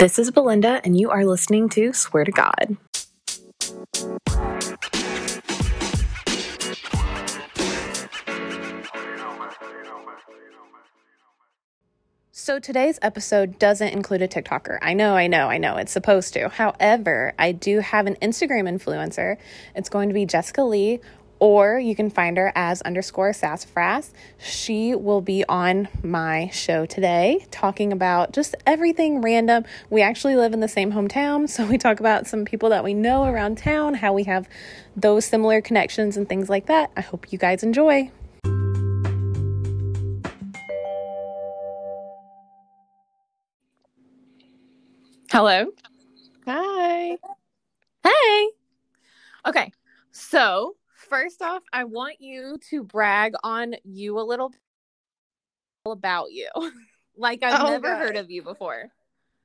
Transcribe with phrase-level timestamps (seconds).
[0.00, 2.78] This is Belinda, and you are listening to Swear to God.
[12.32, 14.78] So today's episode doesn't include a TikToker.
[14.80, 15.76] I know, I know, I know.
[15.76, 16.48] It's supposed to.
[16.48, 19.36] However, I do have an Instagram influencer.
[19.76, 21.00] It's going to be Jessica Lee,
[21.40, 24.12] or you can find her as underscore sassafras.
[24.38, 29.64] She will be on my show today talking about just everything random.
[29.88, 32.94] We actually live in the same hometown, so we talk about some people that we
[32.94, 34.48] know around town, how we have
[34.94, 36.92] those similar connections and things like that.
[36.96, 38.10] I hope you guys enjoy.
[45.30, 45.66] Hello.
[46.46, 47.16] Hi.
[48.02, 48.48] Hey.
[49.46, 49.72] Okay.
[50.10, 50.74] So,
[51.10, 54.52] first off, I want you to brag on you a little
[55.84, 56.48] about you.
[57.16, 57.98] like I've Oh, never God.
[57.98, 58.90] heard of you before.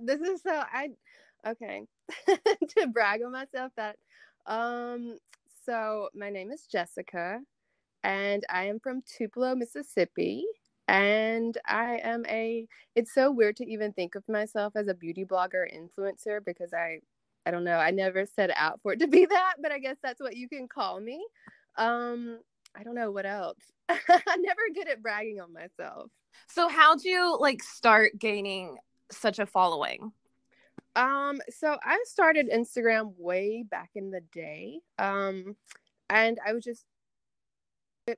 [0.00, 0.90] this is so I
[1.46, 1.82] okay
[2.28, 3.96] to brag on myself that
[4.46, 5.18] um
[5.66, 7.40] so my name is Jessica
[8.02, 10.44] and I am from Tupelo, Mississippi
[10.86, 15.24] and I am a it's so weird to even think of myself as a beauty
[15.24, 17.00] blogger influencer because I
[17.46, 19.96] I don't know, I never set out for it to be that, but I guess
[20.02, 21.24] that's what you can call me.
[21.76, 22.38] Um
[22.76, 23.60] I don't know what else.
[23.88, 26.10] I'm never good at bragging on myself.
[26.48, 28.76] So, how'd you like start gaining
[29.10, 30.12] such a following?
[30.96, 34.80] Um, so I started Instagram way back in the day.
[34.98, 35.56] Um,
[36.10, 36.84] and I was just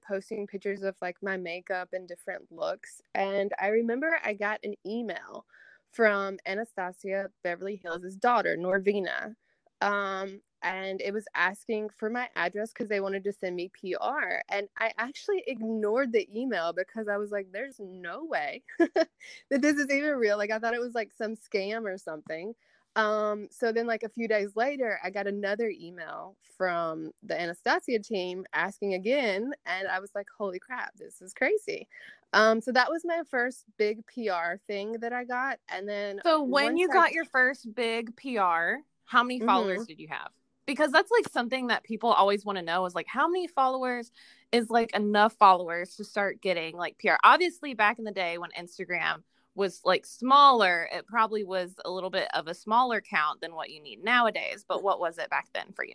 [0.07, 3.01] posting pictures of like my makeup and different looks.
[3.15, 5.47] And I remember I got an email
[5.93, 9.35] from Anastasia Beverly Hills' daughter, Norvina.
[9.81, 14.43] Um, and it was asking for my address because they wanted to send me PR.
[14.49, 19.09] And I actually ignored the email because I was like, there's no way that
[19.51, 20.39] this is even real.
[20.39, 22.55] Like I thought it was like some scam or something.
[22.97, 27.99] Um, so then like a few days later, I got another email from the Anastasia
[27.99, 31.87] team asking again, and I was like, holy crap, this is crazy.
[32.33, 35.59] Um, so that was my first big PR thing that I got.
[35.69, 40.01] And then So, when you I- got your first big PR, how many followers did
[40.01, 40.31] you have?
[40.67, 44.11] Because that's like something that people always want to know is like, how many followers
[44.51, 47.15] is like enough followers to start getting like PR?
[47.23, 49.23] Obviously, back in the day when Instagram
[49.57, 53.71] was like smaller, it probably was a little bit of a smaller count than what
[53.71, 54.65] you need nowadays.
[54.69, 55.95] But what was it back then for you?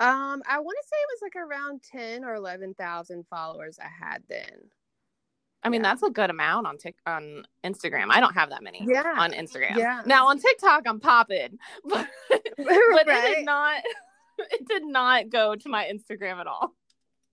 [0.00, 4.22] um, I want to say it was like around 10 or 11,000 followers I had
[4.28, 4.70] then.
[5.64, 5.88] I mean, Yeah.
[5.90, 8.06] that's a good amount on Tik on Instagram.
[8.10, 9.12] I don't have that many Yeah.
[9.18, 9.76] on Instagram.
[9.76, 10.02] Yeah.
[10.06, 12.46] Now on TikTok, I'm popping, but but
[13.08, 13.82] it did not.
[14.52, 16.72] It did not go to my Instagram at all.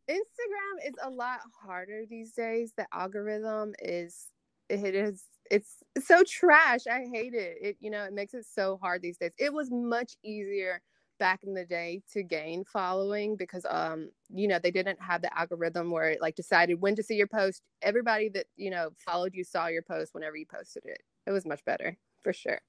[0.09, 2.73] Instagram is a lot harder these days.
[2.75, 4.29] The algorithm is
[4.69, 6.87] it is it's so trash.
[6.87, 7.57] I hate it.
[7.61, 9.31] It you know, it makes it so hard these days.
[9.37, 10.81] It was much easier
[11.17, 15.37] back in the day to gain following because um you know, they didn't have the
[15.37, 17.61] algorithm where it like decided when to see your post.
[17.81, 21.01] Everybody that, you know, followed you saw your post whenever you posted it.
[21.27, 22.59] It was much better, for sure.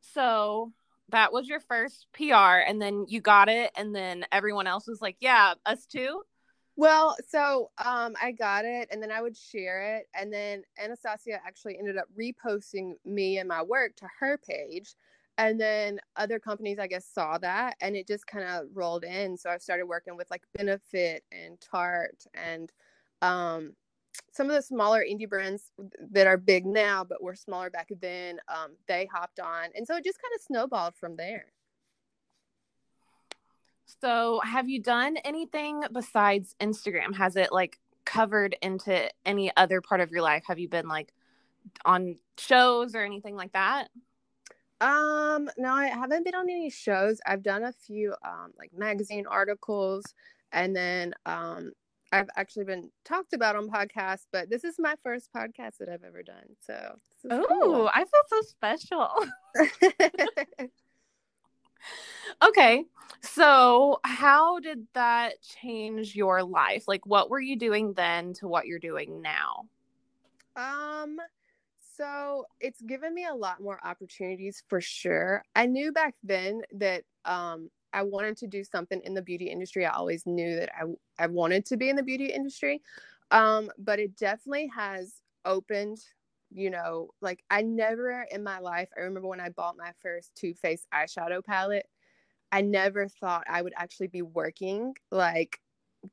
[0.00, 0.72] So
[1.10, 5.00] that was your first PR, and then you got it, and then everyone else was
[5.02, 6.22] like, "Yeah, us too."
[6.80, 11.38] Well, so um, I got it, and then I would share it, and then Anastasia
[11.46, 14.94] actually ended up reposting me and my work to her page,
[15.36, 19.36] and then other companies, I guess, saw that, and it just kind of rolled in.
[19.36, 22.72] So I started working with like Benefit and Tarte and
[23.20, 23.74] um,
[24.32, 25.72] some of the smaller indie brands
[26.12, 28.38] that are big now, but were smaller back then.
[28.48, 31.46] Um, they hopped on, and so it just kind of snowballed from there.
[34.00, 37.14] So, have you done anything besides Instagram?
[37.16, 40.44] Has it like covered into any other part of your life?
[40.46, 41.12] Have you been like
[41.84, 43.88] on shows or anything like that?
[44.80, 47.20] Um, no, I haven't been on any shows.
[47.26, 50.04] I've done a few um like magazine articles
[50.52, 51.72] and then um
[52.12, 56.02] I've actually been talked about on podcasts, but this is my first podcast that I've
[56.02, 56.56] ever done.
[56.58, 56.96] So
[57.30, 59.10] Oh, I feel so special.
[62.42, 62.84] Okay.
[63.22, 66.84] So, how did that change your life?
[66.88, 69.66] Like, what were you doing then to what you're doing now?
[70.56, 71.18] Um,
[71.96, 75.44] so it's given me a lot more opportunities for sure.
[75.54, 79.84] I knew back then that um I wanted to do something in the beauty industry.
[79.84, 80.84] I always knew that I
[81.22, 82.80] I wanted to be in the beauty industry.
[83.30, 85.98] Um, but it definitely has opened,
[86.52, 90.34] you know, like I never in my life, I remember when I bought my first
[90.34, 91.86] Too Faced eyeshadow palette,
[92.52, 95.60] I never thought I would actually be working like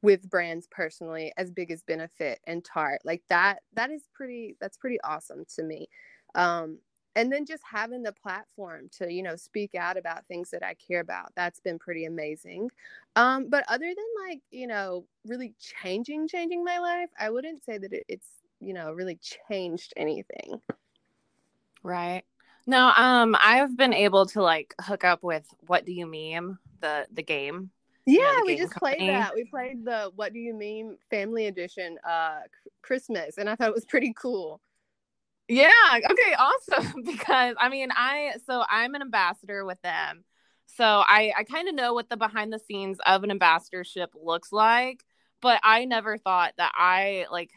[0.01, 4.77] with brands personally as big as benefit and tarte like that that is pretty that's
[4.77, 5.87] pretty awesome to me.
[6.35, 6.79] Um
[7.15, 10.75] and then just having the platform to you know speak out about things that i
[10.75, 12.69] care about that's been pretty amazing.
[13.15, 17.77] Um but other than like you know really changing changing my life i wouldn't say
[17.77, 18.27] that it, it's
[18.59, 19.19] you know really
[19.49, 20.61] changed anything
[21.83, 22.23] right
[22.65, 27.07] no um i've been able to like hook up with what do you meme the
[27.11, 27.71] the game
[28.07, 28.95] yeah, you know, we just company.
[28.95, 29.35] played that.
[29.35, 32.39] We played the What Do You Meme Family Edition uh
[32.81, 34.61] Christmas and I thought it was pretty cool.
[35.49, 35.69] Yeah.
[35.93, 36.33] Okay.
[36.37, 37.01] Awesome.
[37.05, 40.23] because I mean, I so I'm an ambassador with them,
[40.67, 44.53] so I I kind of know what the behind the scenes of an ambassadorship looks
[44.53, 45.03] like.
[45.41, 47.51] But I never thought that I like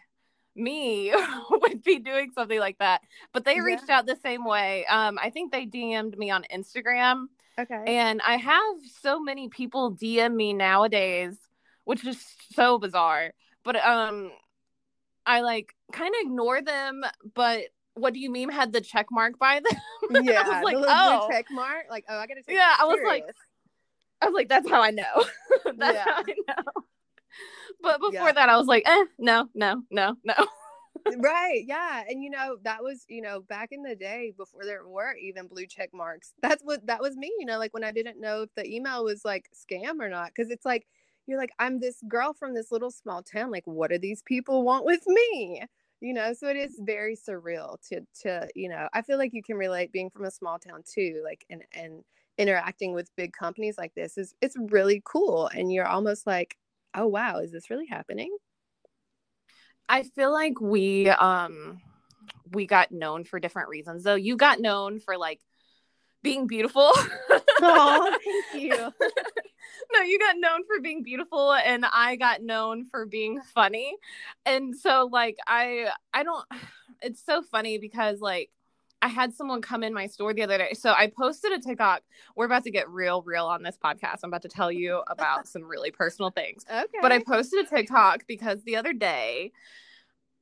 [0.55, 1.13] me
[1.51, 3.03] would be doing something like that.
[3.33, 3.99] But they reached yeah.
[3.99, 4.85] out the same way.
[4.87, 7.27] Um, I think they DM'd me on Instagram.
[7.59, 7.83] Okay.
[7.87, 11.37] And I have so many people DM me nowadays,
[11.85, 12.25] which is
[12.55, 13.33] so bizarre.
[13.65, 14.31] But um
[15.27, 17.03] I like kind of ignore them,
[17.35, 17.65] but
[17.95, 20.25] what do you meme had the check mark by them?
[20.25, 21.87] Yeah, I was like, oh, check mark.
[21.91, 22.57] Like, oh, I gotta take.
[22.57, 23.25] Yeah, I was like,
[24.21, 25.25] I was like, that's how I know.
[25.77, 26.05] that's yeah.
[26.05, 26.85] how I know.
[27.83, 28.33] But before yeah.
[28.33, 30.35] that, I was like, eh, no, no, no, no.
[31.19, 34.87] right yeah and you know that was you know back in the day before there
[34.87, 37.93] were even blue check marks that's what that was me you know like when i
[37.93, 40.87] didn't know if the email was like scam or not because it's like
[41.27, 44.63] you're like i'm this girl from this little small town like what do these people
[44.63, 45.63] want with me
[46.01, 49.43] you know so it is very surreal to to you know i feel like you
[49.43, 52.03] can relate being from a small town too like and and
[52.39, 56.57] interacting with big companies like this is it's really cool and you're almost like
[56.95, 57.39] oh wow.
[57.39, 58.37] Is this really happening?
[59.89, 61.81] I feel like we um
[62.53, 64.15] we got known for different reasons though.
[64.15, 65.41] You got known for like
[66.23, 66.93] being beautiful.
[67.63, 68.93] Oh thank you.
[69.93, 73.97] No, you got known for being beautiful and I got known for being funny.
[74.47, 76.45] And so like I I don't
[77.03, 78.51] it's so funny because like
[79.03, 80.75] I had someone come in my store the other day.
[80.75, 82.03] So I posted a TikTok.
[82.37, 84.21] We're about to get real, real on this podcast.
[84.23, 86.65] I'm about to tell you about some really personal things.
[86.71, 86.99] Okay.
[87.01, 89.53] But I posted a TikTok because the other day,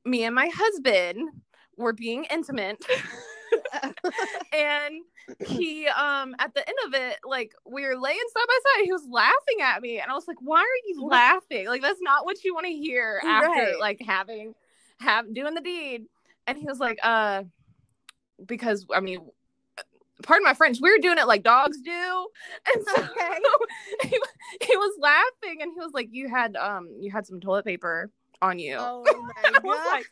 [0.05, 1.29] me and my husband
[1.77, 2.83] were being intimate.
[4.53, 4.95] and
[5.39, 8.91] he um at the end of it like we were laying side by side he
[8.91, 12.25] was laughing at me and i was like why are you laughing like that's not
[12.25, 13.79] what you want to hear after right.
[13.79, 14.53] like having
[14.99, 16.05] have doing the deed
[16.47, 17.43] and he was like uh
[18.45, 19.19] because i mean
[20.23, 22.27] pardon my french we were doing it like dogs do.
[22.73, 23.39] And so okay.
[24.03, 24.19] he,
[24.61, 28.09] he was laughing and he was like you had um you had some toilet paper
[28.41, 28.77] on you.
[28.79, 29.03] Oh
[29.43, 29.85] my god.
[29.87, 30.05] like,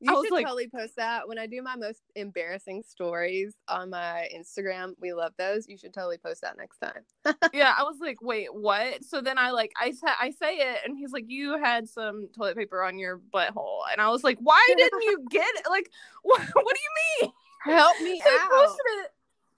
[0.00, 4.28] you should like, totally post that when I do my most embarrassing stories on my
[4.34, 4.92] Instagram.
[5.00, 5.68] We love those.
[5.68, 7.02] You should totally post that next time.
[7.52, 9.04] yeah, I was like, wait, what?
[9.04, 12.28] So then I like I said I say it, and he's like, you had some
[12.36, 15.64] toilet paper on your butthole, and I was like, why didn't you get it?
[15.68, 15.90] Like,
[16.22, 16.40] what?
[16.40, 17.32] What do you mean?
[17.64, 18.40] Help me so out.
[18.40, 19.10] I posted it.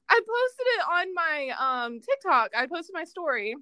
[0.08, 2.50] I posted it on my um TikTok.
[2.56, 3.56] I posted my story,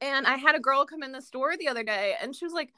[0.00, 2.54] and I had a girl come in the store the other day, and she was
[2.54, 2.72] like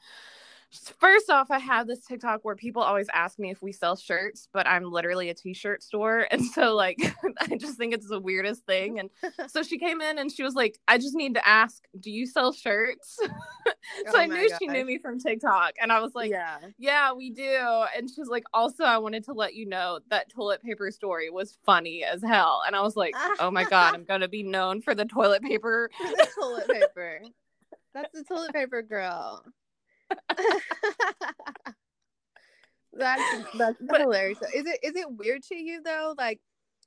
[0.99, 4.47] First off, I have this TikTok where people always ask me if we sell shirts,
[4.51, 6.27] but I'm literally a t-shirt store.
[6.33, 6.97] And so like
[7.41, 8.99] I just think it's the weirdest thing.
[8.99, 9.09] And
[9.47, 12.25] so she came in and she was like, I just need to ask, do you
[12.25, 13.19] sell shirts?
[13.19, 13.27] so
[14.07, 15.73] oh I knew she knew me from TikTok.
[15.79, 17.85] And I was like, Yeah, yeah, we do.
[17.95, 21.55] And she's like, also I wanted to let you know that toilet paper story was
[21.63, 22.63] funny as hell.
[22.65, 25.91] And I was like, Oh my God, I'm gonna be known for the toilet paper.
[25.99, 27.21] the toilet paper.
[27.93, 29.45] That's the toilet paper girl.
[32.93, 33.23] that's
[33.57, 34.39] that's but, hilarious.
[34.53, 36.13] Is it is it weird to you though?
[36.17, 36.39] Like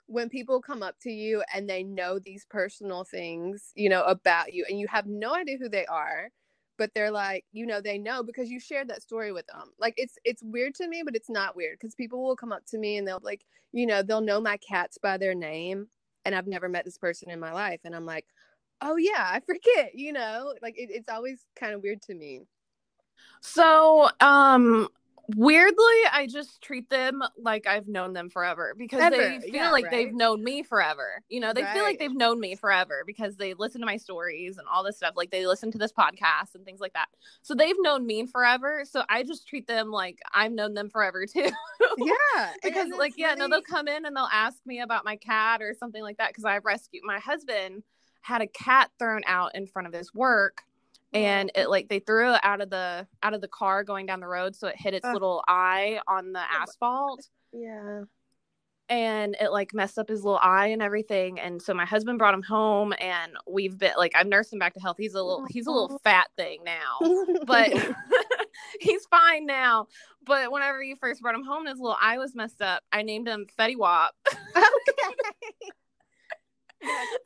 [0.07, 4.55] when people come up to you and they know these personal things, you know, about
[4.55, 6.31] you, and you have no idea who they are,
[6.79, 9.71] but they're like, you know, they know because you shared that story with them.
[9.79, 12.65] Like it's it's weird to me, but it's not weird because people will come up
[12.67, 15.89] to me and they'll like, you know, they'll know my cats by their name,
[16.25, 18.27] and I've never met this person in my life, and I'm like,
[18.81, 22.43] oh yeah, I forget, you know, like it, it's always kind of weird to me.
[23.41, 24.89] So, um,
[25.35, 29.17] weirdly, I just treat them like I've known them forever because Ever.
[29.17, 29.91] they feel yeah, like right?
[29.91, 31.23] they've known me forever.
[31.29, 31.73] You know, they right.
[31.73, 34.97] feel like they've known me forever because they listen to my stories and all this
[34.97, 35.15] stuff.
[35.17, 37.09] Like they listen to this podcast and things like that.
[37.43, 38.85] So they've known me forever.
[38.85, 41.51] So I just treat them like I've known them forever too.
[41.99, 42.53] yeah.
[42.63, 43.41] because like, yeah, really...
[43.41, 46.35] no, they'll come in and they'll ask me about my cat or something like that.
[46.35, 47.83] Cause I rescued my husband
[48.21, 50.63] had a cat thrown out in front of his work
[51.13, 54.21] and it like they threw it out of the out of the car going down
[54.21, 58.03] the road so it hit its uh, little eye on the asphalt yeah
[58.89, 62.35] and it like messed up his little eye and everything and so my husband brought
[62.35, 65.45] him home and we've been like i've nursed him back to health he's a little
[65.49, 66.99] he's a little fat thing now
[67.47, 67.71] but
[68.81, 69.87] he's fine now.
[70.25, 72.83] But whenever you first brought him home, his little eye was messed up.
[72.93, 74.15] I named him Fetty Wap.
[74.57, 74.63] okay.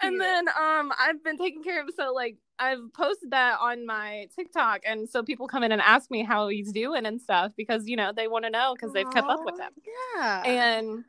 [0.00, 3.86] and then um I've been taking care of him so like I've posted that on
[3.86, 7.52] my TikTok and so people come in and ask me how he's doing and stuff
[7.56, 9.70] because you know they want to know because they've kept up with him.
[10.16, 10.42] Yeah.
[10.44, 11.04] And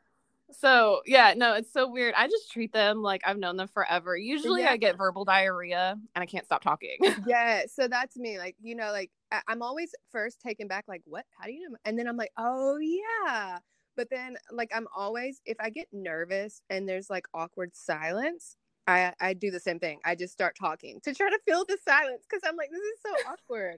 [0.50, 2.14] so yeah, no, it's so weird.
[2.16, 4.16] I just treat them like I've known them forever.
[4.16, 4.70] Usually Yeah.
[4.70, 6.96] I get verbal diarrhea and I can't stop talking.
[7.26, 8.38] yeah, so that's me.
[8.38, 11.24] Like, you know, like I- I'm always first taken back, like, what?
[11.38, 11.76] How do you know?
[11.84, 13.58] And then I'm like, oh yeah.
[13.96, 18.56] But then like I'm always if I get nervous and there's like awkward silence,
[18.86, 20.00] I I do the same thing.
[20.04, 22.98] I just start talking to try to fill the silence because I'm like, this is
[23.04, 23.76] so awkward.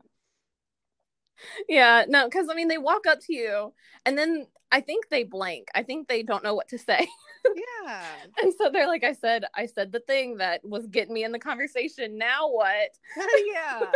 [1.68, 3.72] yeah, no, because I mean they walk up to you
[4.06, 5.68] and then I think they blank.
[5.74, 7.06] I think they don't know what to say.
[7.54, 8.04] Yeah.
[8.42, 11.32] And so they're like, I said, I said the thing that was getting me in
[11.32, 12.16] the conversation.
[12.18, 12.90] Now what?
[13.54, 13.92] yeah.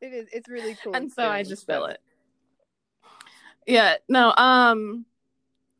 [0.00, 0.94] It is it's really cool.
[0.94, 2.00] and so I just feel it.
[3.66, 5.06] Yeah, no, um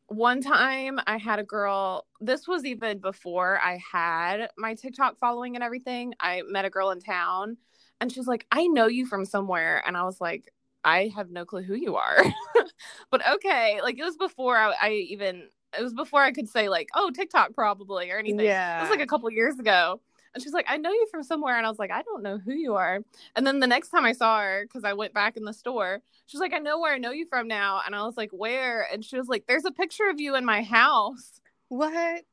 [0.09, 5.55] one time I had a girl, this was even before I had my TikTok following
[5.55, 6.13] and everything.
[6.19, 7.57] I met a girl in town
[8.01, 9.83] and she was like, I know you from somewhere.
[9.85, 10.51] And I was like,
[10.83, 12.23] I have no clue who you are.
[13.11, 15.47] but okay, like it was before I, I even,
[15.77, 18.45] it was before I could say, like, oh, TikTok probably or anything.
[18.45, 18.79] Yeah.
[18.79, 20.01] It was like a couple years ago.
[20.33, 21.57] And she's like, I know you from somewhere.
[21.57, 22.99] And I was like, I don't know who you are.
[23.35, 26.01] And then the next time I saw her, because I went back in the store,
[26.27, 27.81] she's like, I know where I know you from now.
[27.85, 28.87] And I was like, where?
[28.91, 31.41] And she was like, there's a picture of you in my house.
[31.69, 32.23] what?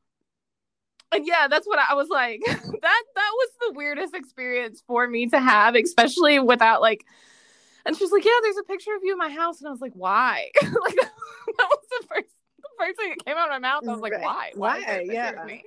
[1.11, 2.41] And yeah, that's what I was like.
[2.45, 7.05] that that was the weirdest experience for me to have, especially without like.
[7.85, 9.59] And she's like, yeah, there's a picture of you in my house.
[9.59, 10.51] And I was like, why?
[10.61, 12.36] like that was the first.
[12.79, 14.23] First thing that came out of my mouth, I was like, Right.
[14.23, 14.51] "Why?
[14.55, 14.77] Why?
[14.77, 15.45] is there a picture Yeah.
[15.45, 15.63] me?"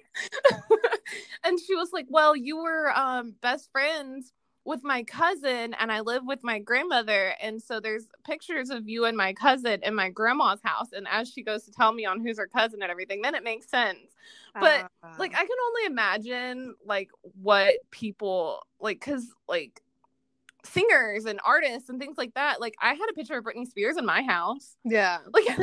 [1.45, 4.33] and she was like, "Well, you were um, best friends
[4.65, 9.07] with my cousin, and I live with my grandmother, and so there's pictures of you
[9.07, 10.89] and my cousin in my grandma's house.
[10.93, 13.43] And as she goes to tell me on who's her cousin and everything, then it
[13.43, 14.15] makes sense.
[14.55, 19.81] But, Uh, Like, I can only imagine like what people like, cause like
[20.65, 22.61] singers and artists and things like that.
[22.61, 24.77] Like, I had a picture of Britney Spears in my house.
[24.85, 25.19] yeah.
[25.33, 25.45] Like,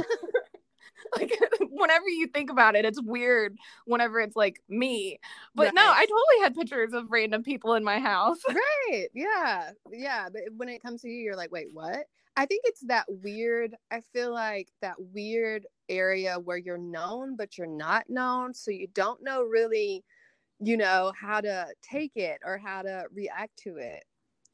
[1.17, 3.57] like whenever you think about it, it's weird.
[3.85, 5.19] Whenever it's like me,
[5.55, 8.39] but no, I totally had pictures of random people in my house.
[8.89, 9.07] Right.
[9.13, 9.71] Yeah.
[9.91, 10.29] Yeah.
[10.31, 12.05] But when it comes to you, you're like, wait, what?
[12.35, 13.75] I think it's that weird.
[13.91, 18.53] I feel like that weird area where you're known, but you're not known.
[18.53, 20.03] So you don't know really,
[20.59, 24.03] you know, how to take it or how to react to it.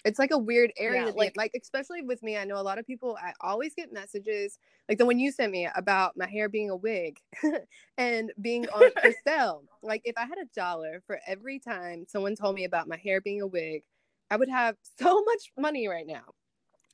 [0.06, 1.26] It's like a weird area Yeah, to be in.
[1.26, 2.38] like- like especially with me.
[2.38, 3.18] I know a lot of people.
[3.22, 6.76] I always get messages like the one you sent me about my hair being a
[6.76, 7.20] wig
[7.98, 9.64] and being on for sale.
[9.82, 13.22] Like if I had a dollar for every time someone told me about my hair
[13.22, 13.84] being a wig,
[14.30, 16.34] I would have so much money right now.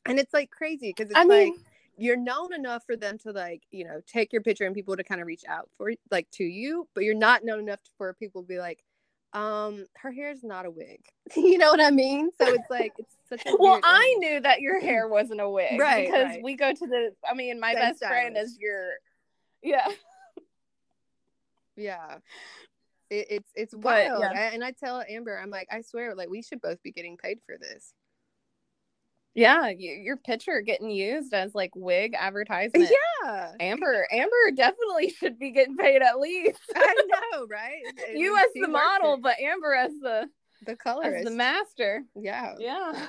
[0.05, 1.53] And it's like crazy because it's I like
[1.97, 5.03] you're known enough for them to like, you know, take your picture and people to
[5.03, 8.41] kind of reach out for like to you, but you're not known enough for people
[8.43, 8.83] to be like,
[9.33, 11.01] um, her hair is not a wig.
[11.35, 12.29] you know what I mean?
[12.37, 15.79] So it's like it's such a well, I knew that your hair wasn't a wig,
[15.79, 16.43] Right, Because right.
[16.43, 17.11] we go to the.
[17.29, 18.93] I mean, my best friend is your.
[19.61, 19.87] Yeah,
[21.75, 22.17] Yeah.
[23.09, 24.21] It, it's it's But, wild.
[24.21, 24.31] yeah.
[24.31, 27.17] I- and I tell Amber, I'm like, I swear, like we should both be getting
[27.17, 27.93] paid for this.
[29.35, 29.69] Yeah.
[29.69, 32.89] You, your picture getting used as like wig uh, advertisement.
[33.23, 33.51] Yeah.
[33.59, 36.59] Amber, Amber definitely should be getting paid at least.
[36.75, 36.95] I
[37.33, 37.81] know, right?
[37.83, 39.21] It- you as the model, it.
[39.21, 40.27] but Amber as the
[40.65, 42.03] the as the master.
[42.15, 42.55] yeah.
[42.59, 43.07] Yeah.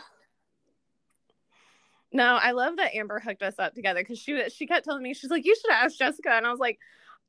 [2.13, 5.15] No, I love that Amber hooked us up together because she she kept telling me
[5.15, 6.79] she's like you should ask Jessica and I was like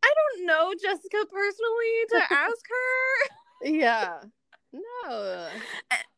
[0.03, 3.69] I don't know Jessica personally to ask her.
[3.69, 4.21] Yeah.
[4.73, 5.47] No.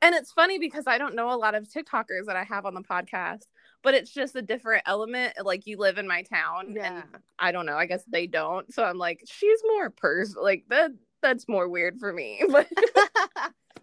[0.00, 2.74] And it's funny because I don't know a lot of TikTokers that I have on
[2.74, 3.42] the podcast,
[3.82, 5.34] but it's just a different element.
[5.44, 6.98] Like you live in my town, Yeah.
[6.98, 7.04] and
[7.38, 7.76] I don't know.
[7.76, 8.72] I guess they don't.
[8.72, 10.92] So I'm like, she's more pers like that.
[11.20, 12.42] That's more weird for me.
[12.50, 12.68] But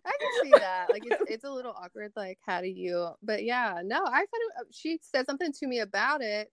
[0.08, 0.88] I can see that.
[0.92, 2.12] Like it's it's a little awkward.
[2.16, 3.10] Like how do you?
[3.24, 4.04] But yeah, no.
[4.06, 6.52] I thought it, she said something to me about it.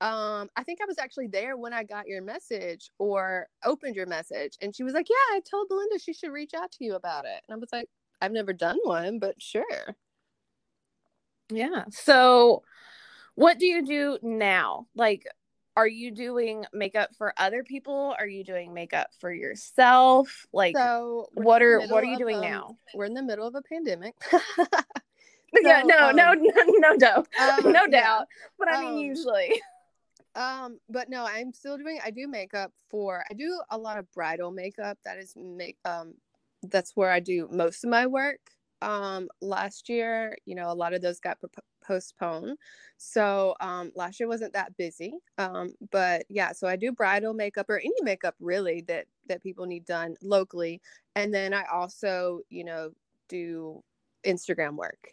[0.00, 4.06] Um, I think I was actually there when I got your message or opened your
[4.06, 6.94] message, and she was like, "Yeah, I told Belinda she should reach out to you
[6.94, 7.88] about it." And I was like,
[8.20, 9.96] "I've never done one, but sure."
[11.50, 11.84] yeah.
[11.90, 12.62] So,
[13.34, 14.86] what do you do now?
[14.94, 15.26] Like,
[15.76, 18.14] are you doing makeup for other people?
[18.18, 20.46] Are you doing makeup for yourself?
[20.52, 22.76] Like, So what are what are you doing um, now?
[22.94, 24.14] We're in the middle of a pandemic.
[25.62, 28.00] yeah, so, no, no, um, no, no doubt, um, no yeah.
[28.00, 28.26] doubt.
[28.58, 29.62] But I mean, Um, usually,
[30.34, 31.98] Um, but no, I'm still doing.
[32.04, 33.24] I do makeup for.
[33.30, 34.98] I do a lot of bridal makeup.
[35.04, 35.76] That is make.
[35.84, 36.14] Um,
[36.70, 38.40] that's where I do most of my work.
[38.82, 41.48] Um, last year, you know, a lot of those got p-
[41.86, 42.56] postpone.
[42.98, 45.14] So um, last year wasn't that busy.
[45.38, 49.66] Um, but yeah, so I do bridal makeup or any makeup really that that people
[49.66, 50.80] need done locally,
[51.14, 52.90] and then I also you know
[53.28, 53.82] do
[54.26, 55.12] Instagram work.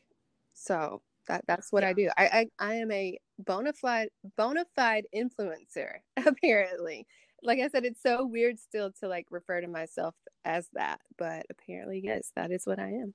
[0.54, 1.90] So that that's what yeah.
[1.90, 2.10] I do.
[2.18, 2.26] I,
[2.60, 7.08] I I am a bona fide bona fide influencer apparently.
[7.44, 11.46] Like I said, it's so weird still to like refer to myself as that, but
[11.50, 13.14] apparently yes, that is what I am.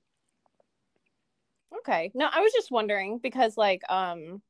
[1.79, 2.11] Okay.
[2.13, 4.41] No, I was just wondering because like um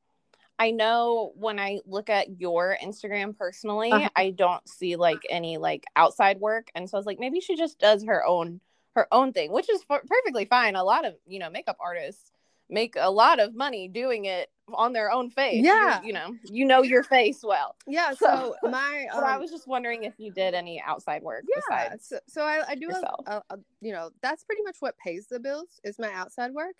[0.58, 4.10] I know when I look at your Instagram personally, uh-huh.
[4.14, 7.56] I don't see like any like outside work and so I was like maybe she
[7.56, 8.60] just does her own
[8.94, 10.76] her own thing, which is f- perfectly fine.
[10.76, 12.32] A lot of, you know, makeup artists
[12.68, 15.64] make a lot of money doing it on their own face.
[15.64, 16.00] Yeah.
[16.00, 17.76] You, you know, you know your face well.
[17.86, 18.12] Yeah.
[18.20, 21.44] So, so my, um, I was just wondering if you did any outside work.
[21.70, 21.94] Yeah.
[22.00, 25.26] So, so, I, I do, a, a, a, you know, that's pretty much what pays
[25.26, 26.74] the bills is my outside work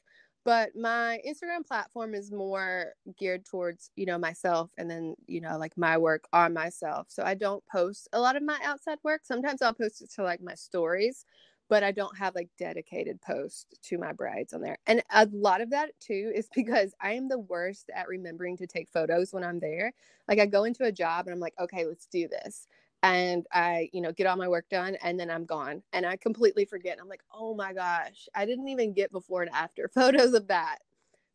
[0.45, 5.59] but my instagram platform is more geared towards you know myself and then you know
[5.59, 9.21] like my work on myself so i don't post a lot of my outside work
[9.25, 11.25] sometimes i'll post it to like my stories
[11.71, 15.63] but i don't have like dedicated posts to my brides on there and a lot
[15.63, 19.45] of that too is because i am the worst at remembering to take photos when
[19.45, 19.95] i'm there
[20.29, 22.67] like i go into a job and i'm like okay let's do this
[23.03, 26.17] and I, you know, get all my work done and then I'm gone and I
[26.17, 26.99] completely forget.
[27.01, 30.81] I'm like, oh my gosh, I didn't even get before and after photos of that.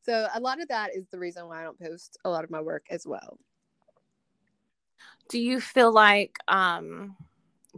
[0.03, 2.51] So a lot of that is the reason why I don't post a lot of
[2.51, 3.39] my work as well.
[5.29, 7.15] Do you feel like um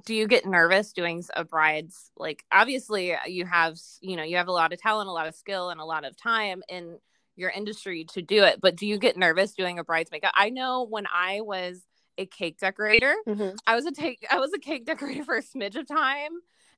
[0.05, 4.47] do you get nervous doing a bride's like obviously you have you know you have
[4.47, 6.97] a lot of talent a lot of skill and a lot of time in
[7.35, 10.49] your industry to do it but do you get nervous doing a bride's makeup i
[10.49, 11.83] know when i was
[12.17, 13.15] a cake decorator.
[13.27, 13.55] Mm-hmm.
[13.65, 16.31] I was a take I was a cake decorator for a smidge of time.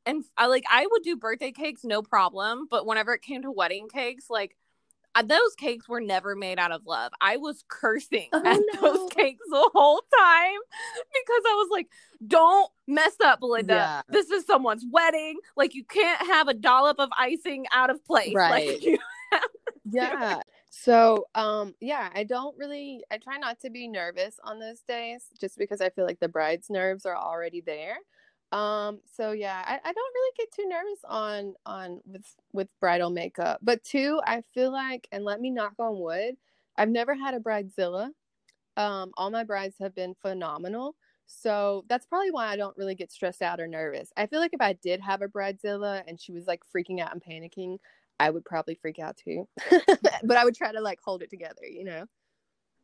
[0.05, 3.51] And I like I would do birthday cakes no problem, but whenever it came to
[3.51, 4.58] wedding cakes, like uh,
[5.23, 7.11] those cakes were never made out of love.
[7.21, 8.81] I was cursing oh, at no.
[8.81, 10.59] those cakes the whole time
[11.13, 11.87] because I was like,
[12.25, 13.73] don't mess up, Belinda.
[13.73, 14.01] Yeah.
[14.09, 15.39] This is someone's wedding.
[15.55, 18.33] Like, you can't have a dollop of icing out of place.
[18.39, 18.81] Right.
[18.81, 18.99] Like,
[19.85, 20.41] yeah.
[20.69, 25.25] So, um, yeah, I don't really, I try not to be nervous on those days
[25.39, 27.97] just because I feel like the bride's nerves are already there.
[28.51, 33.11] Um, so yeah, I, I don't really get too nervous on, on with, with bridal
[33.11, 36.35] makeup, but two, I feel like, and let me knock on wood,
[36.75, 38.09] I've never had a bridezilla.
[38.77, 40.95] Um, all my brides have been phenomenal.
[41.27, 44.11] So that's probably why I don't really get stressed out or nervous.
[44.17, 47.13] I feel like if I did have a bridezilla and she was like freaking out
[47.13, 47.77] and panicking,
[48.19, 49.47] I would probably freak out too.
[50.23, 52.05] but I would try to like hold it together, you know.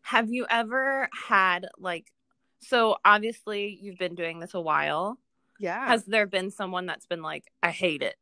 [0.04, 2.12] Have you ever had like
[2.60, 5.17] so obviously you've been doing this a while.
[5.60, 5.88] Yeah.
[5.88, 8.15] Has there been someone that's been like, I hate it?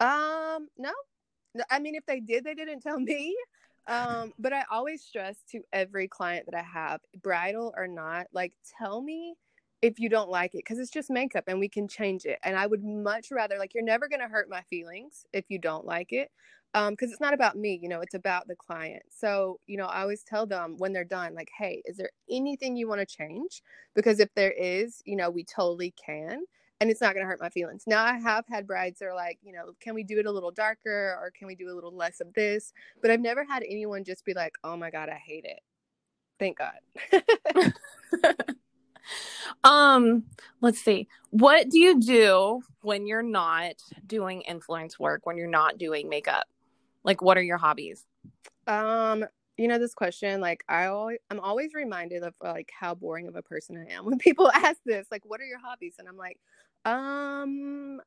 [0.00, 0.92] Um, no.
[1.70, 3.36] I mean, if they did, they didn't tell me.
[3.86, 8.52] Um, but I always stress to every client that I have, bridal or not, like
[8.78, 9.34] tell me
[9.82, 12.56] if you don't like it because it's just makeup and we can change it and
[12.56, 15.84] i would much rather like you're never going to hurt my feelings if you don't
[15.84, 16.30] like it
[16.74, 19.02] um because it's not about me you know it's about the client.
[19.10, 22.76] So you know i always tell them when they're done like hey is there anything
[22.76, 23.62] you want to change?
[23.94, 26.44] Because if there is you know we totally can
[26.80, 27.84] and it's not going to hurt my feelings.
[27.86, 30.32] Now i have had brides that are like you know can we do it a
[30.32, 32.72] little darker or can we do a little less of this?
[33.00, 35.60] But i've never had anyone just be like oh my god i hate it.
[36.38, 37.72] Thank god.
[39.64, 40.24] Um,
[40.60, 41.08] let's see.
[41.30, 43.74] What do you do when you're not
[44.06, 46.46] doing influence work, when you're not doing makeup?
[47.04, 48.06] Like what are your hobbies?
[48.66, 49.24] Um,
[49.56, 53.36] you know this question like I always, I'm always reminded of like how boring of
[53.36, 55.96] a person I am when people ask this like what are your hobbies?
[55.98, 56.38] And I'm like
[56.84, 58.00] um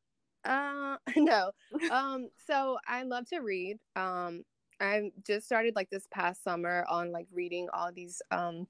[0.44, 1.52] uh no.
[1.92, 3.78] Um so I love to read.
[3.96, 4.44] Um
[4.82, 8.68] I just started like this past summer on like reading all these um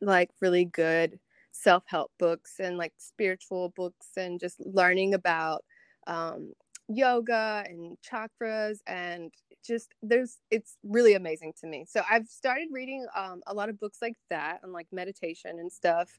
[0.00, 1.18] like really good
[1.52, 5.64] self-help books and like spiritual books and just learning about
[6.06, 6.52] um,
[6.88, 9.32] yoga and chakras and
[9.66, 13.78] just there's it's really amazing to me so i've started reading um, a lot of
[13.78, 16.18] books like that and like meditation and stuff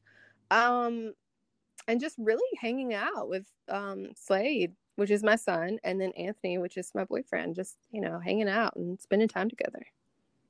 [0.52, 1.13] um,
[1.88, 6.58] and just really hanging out with um, slade which is my son and then anthony
[6.58, 9.86] which is my boyfriend just you know hanging out and spending time together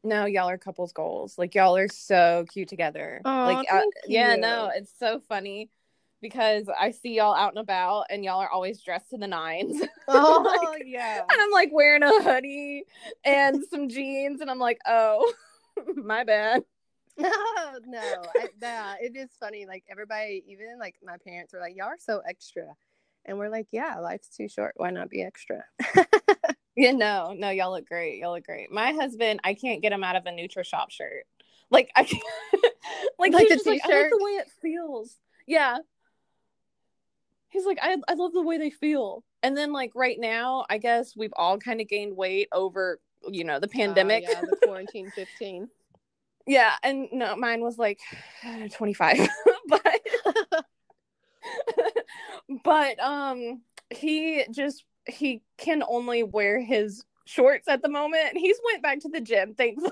[0.01, 1.37] no, y'all are couples goals.
[1.37, 3.19] Like y'all are so cute together.
[3.25, 5.69] Aww, like uh, yeah, no, it's so funny
[6.21, 9.81] because I see y'all out and about and y'all are always dressed to the nines.
[10.11, 11.19] Oh like, yeah.
[11.21, 12.85] And I'm like wearing a hoodie
[13.23, 15.31] and some jeans and I'm like, "Oh,
[15.95, 16.63] my bad."
[17.15, 17.29] No,
[17.85, 18.23] no.
[18.35, 21.97] I, yeah, it is funny like everybody even like my parents are like, "Y'all are
[21.99, 22.73] so extra."
[23.25, 24.73] And we're like, "Yeah, life's too short.
[24.77, 25.63] Why not be extra?"
[26.79, 28.19] Yeah, no, no, y'all look great.
[28.19, 28.71] Y'all look great.
[28.71, 31.25] My husband, I can't get him out of a NutriShop shirt.
[31.69, 32.23] Like I can't,
[33.19, 35.17] like, Like the just like, I like the way it feels.
[35.45, 35.79] Yeah.
[37.49, 39.23] He's like, I I love the way they feel.
[39.43, 43.43] And then like right now, I guess we've all kind of gained weight over, you
[43.43, 44.25] know, the pandemic.
[44.27, 45.69] Uh, yeah, the quarantine 15.
[46.47, 47.99] yeah, and no, mine was like
[48.73, 49.27] 25.
[49.67, 50.01] but
[52.63, 58.37] but um he just he can only wear his shorts at the moment.
[58.37, 59.91] He's went back to the gym, thankfully.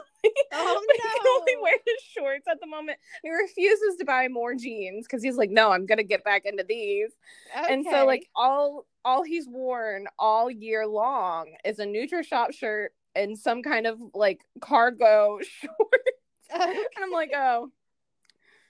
[0.53, 1.61] Oh, but he only no.
[1.61, 2.97] wear his shorts at the moment.
[3.23, 6.63] He refuses to buy more jeans because he's like, no, I'm gonna get back into
[6.67, 7.11] these.
[7.69, 13.37] And so like all all he's worn all year long is a NutriShop shirt and
[13.37, 15.73] some kind of like cargo shorts.
[16.53, 16.63] Okay.
[16.63, 17.71] And I'm like, oh,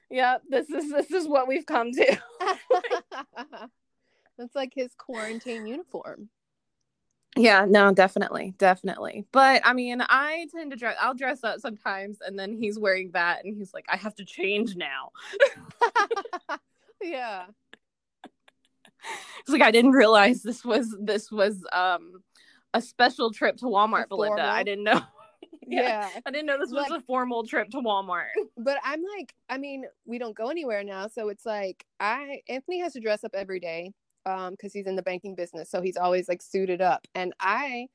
[0.10, 2.22] yeah, this is this is what we've come to.
[4.38, 6.30] That's like his quarantine uniform.
[7.36, 9.26] Yeah, no, definitely, definitely.
[9.32, 10.96] But I mean, I tend to dress.
[11.00, 14.26] I'll dress up sometimes, and then he's wearing that, and he's like, "I have to
[14.26, 15.12] change now."
[17.02, 17.46] yeah.
[19.42, 22.24] It's like I didn't realize this was this was um
[22.74, 24.44] a special trip to Walmart, Belinda.
[24.44, 25.02] I didn't know.
[25.70, 26.08] Yeah.
[26.26, 28.30] I didn't know this was Like- a formal trip to Walmart.
[28.58, 31.08] But I'm like, I mean, we don't go anywhere now.
[31.08, 33.92] So it's like I Anthony has to dress up every day
[34.28, 35.70] um because he's in the banking business.
[35.72, 37.08] So he's always like suited up.
[37.16, 37.88] And I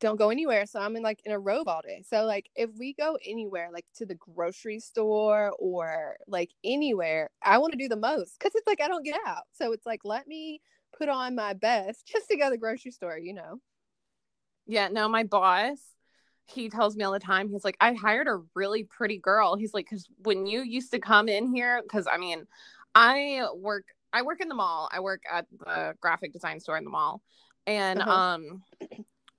[0.00, 0.66] don't go anywhere.
[0.66, 2.02] So I'm in like in a robe all day.
[2.08, 7.58] So like if we go anywhere, like to the grocery store or like anywhere, I
[7.58, 9.42] want to do the most because it's like I don't get out.
[9.52, 10.60] So it's like let me
[10.96, 13.60] put on my best just to go to the grocery store, you know.
[14.66, 15.78] Yeah, no, my boss,
[16.46, 19.56] he tells me all the time, he's like, I hired a really pretty girl.
[19.56, 22.46] He's like, because when you used to come in here, because I mean,
[22.94, 24.88] I work, I work in the mall.
[24.92, 27.22] I work at the graphic design store in the mall.
[27.66, 28.10] And Uh-huh.
[28.10, 28.62] um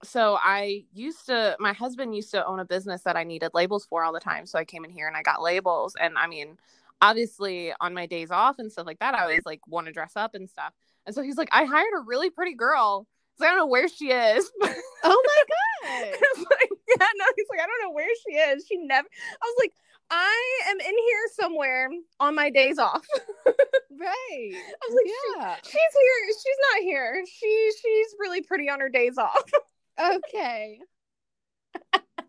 [0.03, 3.85] so I used to my husband used to own a business that I needed labels
[3.85, 4.45] for all the time.
[4.47, 5.95] So I came in here and I got labels.
[5.99, 6.57] And I mean,
[7.01, 10.13] obviously on my days off and stuff like that, I always like want to dress
[10.15, 10.73] up and stuff.
[11.05, 13.05] And so he's like, I hired a really pretty girl.
[13.37, 14.49] So I don't know where she is.
[15.03, 15.43] Oh my
[15.89, 16.13] god.
[16.13, 18.65] It's like, yeah, no, he's like, I don't know where she is.
[18.67, 19.07] She never.
[19.41, 19.73] I was like,
[20.09, 23.05] I am in here somewhere on my days off.
[23.45, 24.51] right.
[24.53, 25.55] I was like, she- yeah.
[25.63, 26.27] she's here.
[26.27, 27.23] She's not here.
[27.25, 29.43] She she's really pretty on her days off.
[29.99, 30.79] Okay.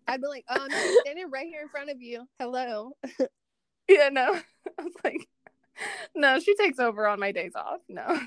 [0.06, 2.26] I'd be like, um, I'm standing right here in front of you.
[2.38, 2.92] Hello.
[3.88, 4.34] yeah, no.
[4.78, 5.26] I was like,
[6.14, 7.80] no, she takes over on my days off.
[7.88, 8.20] No.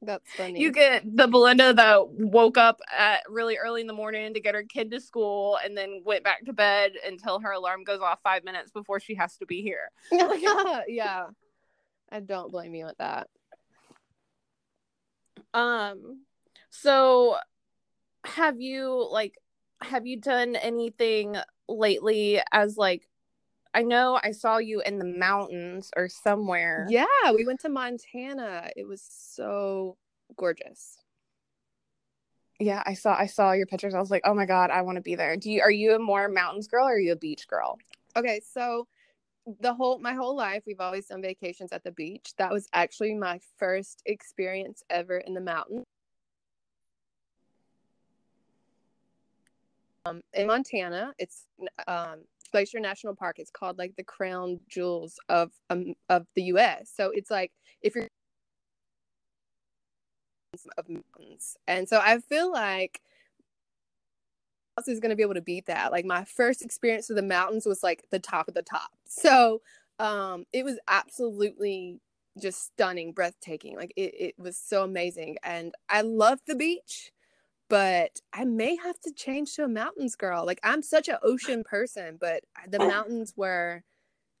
[0.00, 0.60] That's funny.
[0.60, 4.54] You get the Belinda that woke up at really early in the morning to get
[4.54, 8.20] her kid to school and then went back to bed until her alarm goes off
[8.22, 9.90] five minutes before she has to be here.
[10.88, 11.26] yeah.
[12.10, 13.28] I don't blame you with that.
[15.52, 16.22] Um,
[16.70, 17.36] so
[18.24, 19.34] have you like
[19.82, 21.36] have you done anything
[21.68, 23.07] lately as like
[23.78, 26.88] I know I saw you in the mountains or somewhere.
[26.90, 28.70] Yeah, we went to Montana.
[28.76, 29.96] It was so
[30.36, 30.96] gorgeous.
[32.58, 33.94] Yeah, I saw I saw your pictures.
[33.94, 35.94] I was like, "Oh my god, I want to be there." Do you are you
[35.94, 37.78] a more mountains girl or are you a beach girl?
[38.16, 38.88] Okay, so
[39.60, 42.32] the whole my whole life we've always done vacations at the beach.
[42.36, 45.84] That was actually my first experience ever in the mountains.
[50.04, 51.46] Um, in Montana, it's
[51.86, 53.38] um, Glacier National Park.
[53.38, 56.90] It's called like the crown jewels of um, of the U.S.
[56.94, 58.08] So it's like if you're
[60.76, 63.00] of mountains, and so I feel like
[64.78, 65.92] else is going to be able to beat that.
[65.92, 68.90] Like my first experience with the mountains was like the top of the top.
[69.06, 69.60] So
[69.98, 72.00] um, it was absolutely
[72.40, 73.76] just stunning, breathtaking.
[73.76, 77.10] Like it, it was so amazing, and I love the beach
[77.68, 80.44] but I may have to change to a mountains girl.
[80.46, 82.88] Like I'm such an ocean person, but the oh.
[82.88, 83.82] mountains were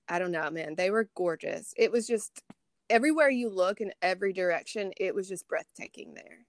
[0.08, 0.74] I don't know, man.
[0.74, 1.74] They were gorgeous.
[1.76, 2.42] It was just
[2.88, 6.46] everywhere you look in every direction, it was just breathtaking there.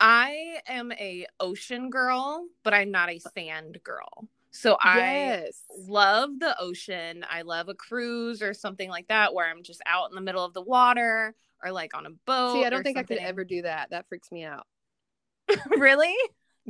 [0.00, 4.28] I am a ocean girl, but I'm not a uh sand girl.
[4.50, 5.62] So I yes.
[5.86, 7.24] love the ocean.
[7.30, 10.44] I love a cruise or something like that where I'm just out in the middle
[10.44, 12.54] of the water or like on a boat.
[12.54, 13.90] See, I don't think I could ever do that.
[13.90, 14.66] That freaks me out.
[15.76, 16.14] really?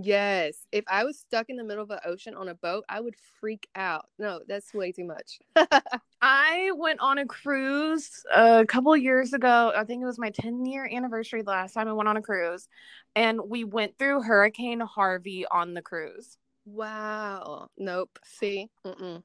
[0.01, 0.55] Yes.
[0.71, 3.17] If I was stuck in the middle of the ocean on a boat, I would
[3.41, 4.07] freak out.
[4.19, 5.41] No, that's way too much.
[6.23, 9.73] I went on a cruise a couple years ago.
[9.77, 12.23] I think it was my 10 year anniversary the last time I went on a
[12.23, 12.69] cruise.
[13.17, 16.38] And we went through Hurricane Harvey on the cruise.
[16.64, 17.69] wow.
[17.77, 18.19] Nope.
[18.25, 18.69] See?
[18.87, 19.23] Mm-mm.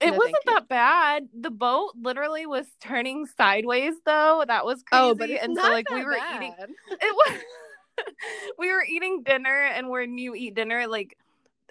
[0.00, 1.28] It No, wasn't that bad.
[1.38, 4.44] The boat literally was turning sideways though.
[4.46, 5.02] That was crazy.
[5.02, 6.36] Oh, but and so like we were bad.
[6.36, 6.54] eating
[6.88, 7.40] it was
[8.58, 11.16] we were eating dinner, and when you eat dinner, like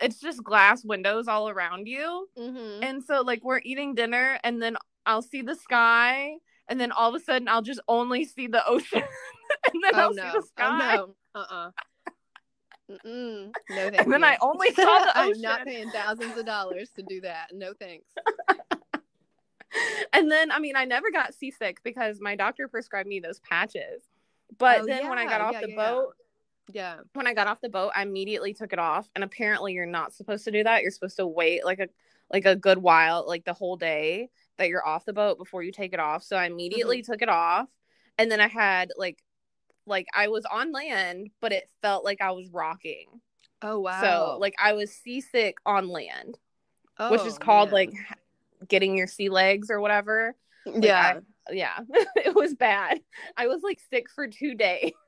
[0.01, 2.27] it's just glass windows all around you.
[2.37, 2.83] Mm-hmm.
[2.83, 6.35] And so, like, we're eating dinner, and then I'll see the sky,
[6.67, 9.01] and then all of a sudden, I'll just only see the ocean,
[9.73, 10.23] and then Oh I'll no!
[10.23, 10.97] see the sky.
[10.97, 11.41] Oh no!
[11.41, 11.71] Uh uh
[12.89, 13.51] Mm-mm.
[13.69, 14.27] No thank And then you.
[14.27, 17.47] I only saw the I'm not paying thousands of dollars to do that.
[17.53, 18.07] No thanks.
[20.13, 24.03] And then, I mean, I never got seasick because my doctor prescribed me those patches.
[24.57, 25.75] But Oh, then when I got off yeah, the yeah.
[25.75, 26.13] boat,
[26.73, 26.97] Yeah.
[27.13, 29.09] when I got off the boat, I immediately took it off.
[29.15, 30.81] And apparently, you're not supposed to do that.
[30.81, 31.87] You're supposed to wait like a
[32.31, 35.71] like a good while, like the whole day that you're off the boat before you
[35.71, 36.23] take it off.
[36.23, 37.11] So I immediately Mm-hmm.
[37.11, 37.67] took it off,
[38.17, 39.23] and then I had like
[39.85, 43.07] like I was on land, but it felt like I was rocking.
[43.61, 44.01] Oh wow.
[44.01, 46.37] So like I was seasick on land,
[47.09, 47.73] which is Oh, called man.
[47.73, 47.93] like
[48.67, 50.35] getting your sea legs or whatever.
[50.65, 51.13] Like, yeah.
[51.17, 51.79] I- yeah,
[52.15, 52.99] it was bad.
[53.35, 54.91] I was like sick for two days.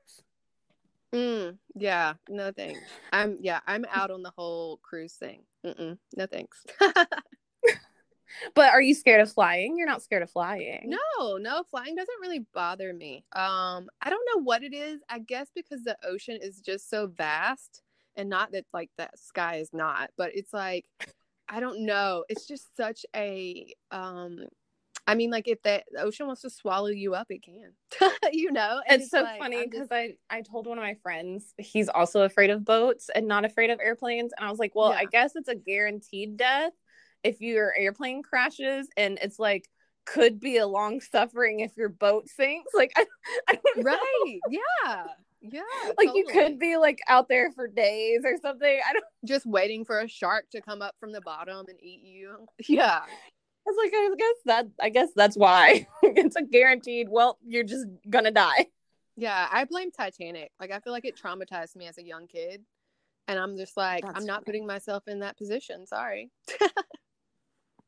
[1.12, 2.12] Mm, yeah.
[2.28, 2.78] No thanks.
[3.12, 3.58] I'm yeah.
[3.66, 5.42] I'm out on the whole cruise thing.
[5.66, 5.98] Mm-mm.
[6.16, 6.64] No thanks.
[8.54, 9.76] But are you scared of flying?
[9.76, 10.88] You're not scared of flying.
[11.18, 13.24] No, no, flying doesn't really bother me.
[13.32, 15.00] Um, I don't know what it is.
[15.08, 17.82] I guess because the ocean is just so vast,
[18.16, 20.86] and not that like the sky is not, but it's like
[21.48, 22.24] I don't know.
[22.28, 24.38] It's just such a um.
[25.10, 27.72] I mean, like if the ocean wants to swallow you up, it can.
[28.32, 30.94] you know, And It's, so like, funny because just- I I told one of my
[31.02, 34.74] friends he's also afraid of boats and not afraid of airplanes, and I was like,
[34.74, 36.72] well, I guess it's a guaranteed death
[37.24, 39.68] if your airplane crashes, and it's like
[40.06, 42.72] could be a long suffering if your boat sinks.
[42.74, 43.04] Like I,
[43.48, 43.92] I don't know.
[43.92, 44.38] right?
[44.48, 45.04] Yeah,
[45.42, 45.62] yeah.
[45.98, 48.80] Like you could be like out there for days or something.
[48.88, 49.04] I don't.
[49.26, 52.46] just waiting for a shark to come up from the bottom and eat you.
[52.68, 53.00] Yeah.
[53.66, 57.08] I was like, I guess that I guess that's why it's a guaranteed.
[57.10, 58.66] Well, you're just gonna die.
[59.16, 60.52] Yeah, I blame Titanic.
[60.58, 62.62] Like I feel like it traumatized me as a young kid.
[63.28, 64.44] And I'm just like, That's I'm not funny.
[64.46, 65.86] putting myself in that position.
[65.86, 66.30] Sorry.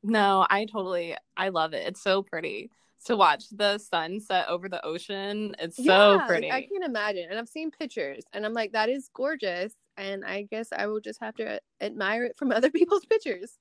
[0.03, 1.87] No, I totally I love it.
[1.87, 2.71] It's so pretty
[3.07, 5.55] to watch the sunset over the ocean.
[5.59, 6.51] It's so Yeah, like, pretty.
[6.51, 7.27] I can't imagine.
[7.31, 9.75] And I've seen pictures and I'm like, that is gorgeous.
[9.97, 13.59] And I guess I will just have to admire it from other people's pictures.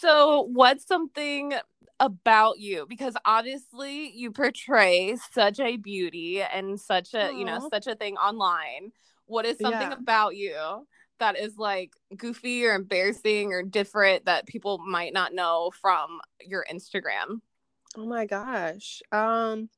[0.00, 1.54] So, what's something
[1.98, 7.86] about you because obviously you portray such a beauty and such a, you know, such
[7.86, 8.92] a thing online.
[9.26, 9.94] What is something Yeah.
[9.98, 10.86] about you
[11.18, 16.66] that is like goofy or embarrassing or different that people might not know from your
[16.70, 17.40] Instagram?
[17.96, 19.00] Oh my gosh.
[19.10, 19.70] Um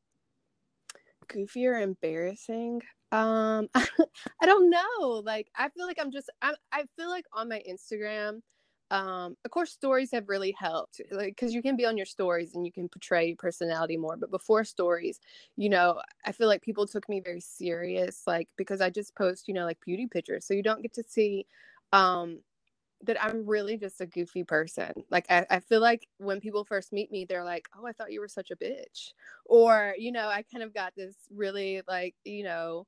[1.29, 2.83] goofy or embarrassing?
[3.13, 5.23] Um I don't know.
[5.25, 8.41] Like I feel like I'm just I I feel like on my Instagram
[8.91, 12.55] um of course stories have really helped like cuz you can be on your stories
[12.55, 15.21] and you can portray your personality more but before stories
[15.57, 19.47] you know I feel like people took me very serious like because I just post
[19.49, 21.47] you know like beauty pictures so you don't get to see
[21.93, 22.41] um
[23.03, 24.93] that I'm really just a goofy person.
[25.11, 28.13] Like I, I feel like when people first meet me, they're like, "Oh, I thought
[28.13, 29.13] you were such a bitch,"
[29.45, 32.87] or you know, I kind of got this really like you know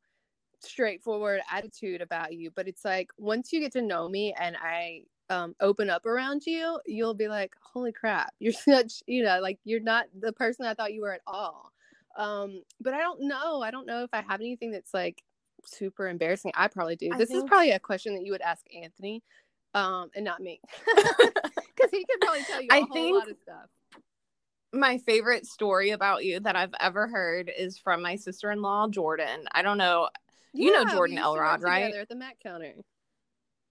[0.61, 2.51] straightforward attitude about you.
[2.51, 6.43] But it's like once you get to know me and I um, open up around
[6.47, 10.67] you, you'll be like, "Holy crap, you're such you know like you're not the person
[10.67, 11.73] I thought you were at all."
[12.19, 13.63] Um, but I don't know.
[13.63, 15.23] I don't know if I have anything that's like
[15.65, 16.53] super embarrassing.
[16.55, 17.11] I probably do.
[17.13, 19.23] I this is probably a question that you would ask Anthony
[19.73, 20.61] um and not me
[20.97, 23.69] because he could probably tell you a I whole think- lot of stuff
[24.73, 28.87] my favorite story about you that I've ever heard is from my sister in law,
[28.89, 29.47] Jordan.
[29.53, 30.09] I don't know.
[30.53, 31.93] You know Yeah, we Jordan Elrod, right?
[31.95, 32.75] at the Mac counter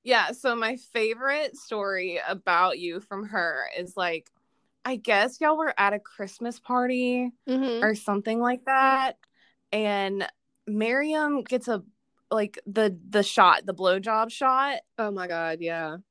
[0.03, 0.31] Yeah.
[0.31, 4.29] So, my favorite story about you from her is like,
[4.85, 7.83] I guess y'all were at a Christmas party mm-hmm.
[7.83, 9.17] or something like that.
[9.71, 10.27] And
[10.65, 11.83] Miriam gets a,
[12.31, 14.79] like, the, the shot, the blowjob shot.
[14.97, 16.01] oh my god yeah and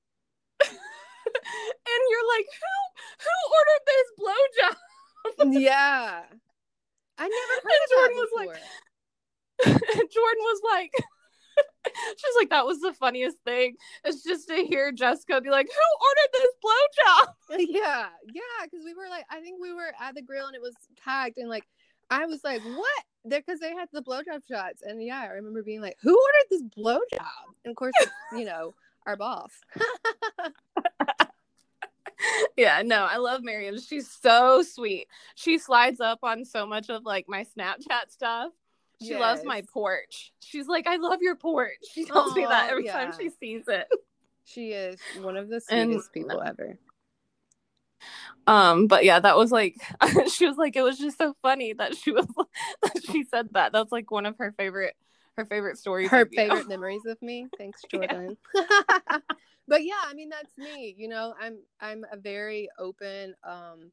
[2.11, 2.75] you're like, who,
[3.25, 4.77] who ordered this blowjob?
[5.61, 6.23] yeah
[7.19, 8.63] i never heard And of Jordan was like-
[10.13, 10.93] Jordan was like,
[12.17, 13.77] she's like, that was the funniest thing.
[14.05, 17.35] It's just to hear Jessica be like, who ordered this blowjob?
[17.69, 20.61] yeah yeah because we were like i think we were at the grill and it
[20.61, 21.65] was tagged and like
[22.11, 25.81] i was like what because they had the blowjob shots and yeah i remember being
[25.81, 27.93] like who ordered this blowjob and of course
[28.33, 28.75] you know
[29.07, 29.51] our boss
[32.57, 33.79] Yeah, no, I love Miriam.
[33.79, 35.07] She's so sweet.
[35.37, 38.51] She slides up on so much of like my Snapchat stuff.
[39.03, 40.33] She loves my porch.
[40.41, 41.79] She's like, I love your porch.
[41.93, 43.87] She tells me that every time she sees it.
[44.45, 46.79] she is one of the And- sweetest people ever
[48.47, 49.77] Um, but yeah, that was like
[50.33, 52.27] she was like it was just so funny that she was
[52.83, 53.73] that she said that.
[53.73, 54.95] That's like one of her favorite
[55.37, 56.11] her favorite stories.
[56.11, 57.47] Her favorite memories of me.
[57.59, 58.37] Thanks, Jordan.
[58.55, 59.19] Yeah.
[59.69, 60.95] but yeah, I mean that's me.
[60.97, 63.93] You know, I'm I'm a very open, um,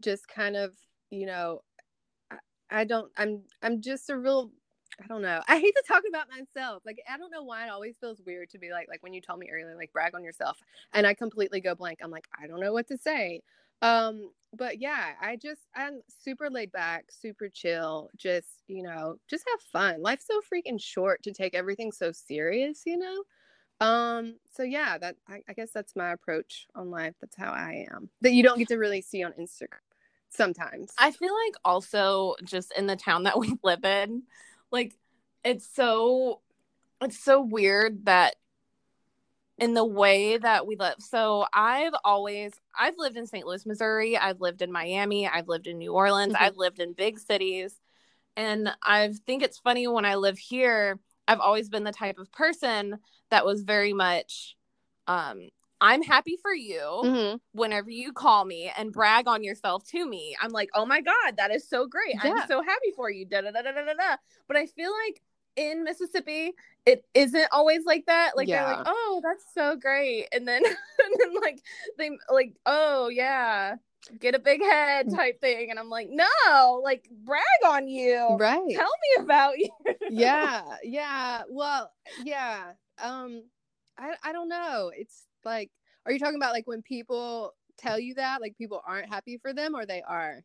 [0.00, 0.72] just kind of,
[1.10, 1.62] you know,
[2.70, 4.50] I, don't I'm I'm just a real
[5.02, 5.42] I don't know.
[5.46, 6.82] I hate to talk about myself.
[6.86, 9.20] Like I don't know why it always feels weird to be like like when you
[9.20, 10.58] told me earlier like brag on yourself
[10.92, 11.98] and I completely go blank.
[12.02, 13.42] I'm like I don't know what to say.
[13.82, 19.44] Um but yeah, I just I'm super laid back, super chill, just, you know, just
[19.50, 20.02] have fun.
[20.02, 23.22] Life's so freaking short to take everything so serious, you know?
[23.86, 27.14] Um so yeah, that I, I guess that's my approach on life.
[27.20, 28.08] That's how I am.
[28.22, 29.85] That you don't get to really see on Instagram
[30.30, 30.92] sometimes.
[30.98, 34.22] I feel like also just in the town that we live in,
[34.70, 34.94] like
[35.44, 36.40] it's so
[37.00, 38.36] it's so weird that
[39.58, 40.96] in the way that we live.
[40.98, 43.46] So I've always I've lived in St.
[43.46, 46.44] Louis, Missouri, I've lived in Miami, I've lived in New Orleans, mm-hmm.
[46.44, 47.74] I've lived in big cities.
[48.36, 52.30] And I think it's funny when I live here, I've always been the type of
[52.32, 52.98] person
[53.30, 54.56] that was very much
[55.06, 55.48] um
[55.80, 57.36] I'm happy for you mm-hmm.
[57.52, 60.34] whenever you call me and brag on yourself to me.
[60.40, 62.14] I'm like, oh my God, that is so great.
[62.14, 62.32] Yeah.
[62.32, 63.26] I'm so happy for you.
[63.26, 64.16] Da, da, da, da, da, da.
[64.48, 65.20] But I feel like
[65.56, 66.52] in Mississippi,
[66.84, 68.36] it isn't always like that.
[68.36, 68.64] Like yeah.
[68.64, 70.28] they're like, oh, that's so great.
[70.32, 71.62] And then and then like
[71.98, 73.76] they like, oh yeah,
[74.18, 75.16] get a big head mm.
[75.16, 75.70] type thing.
[75.70, 78.36] And I'm like, no, like brag on you.
[78.38, 78.60] Right.
[78.74, 79.70] Tell me about you.
[80.10, 80.62] yeah.
[80.82, 81.42] Yeah.
[81.48, 81.92] Well,
[82.24, 82.72] yeah.
[83.02, 83.42] Um,
[83.98, 84.90] I I don't know.
[84.94, 85.70] It's like,
[86.04, 89.54] are you talking about like when people tell you that, like people aren't happy for
[89.54, 90.42] them or they are?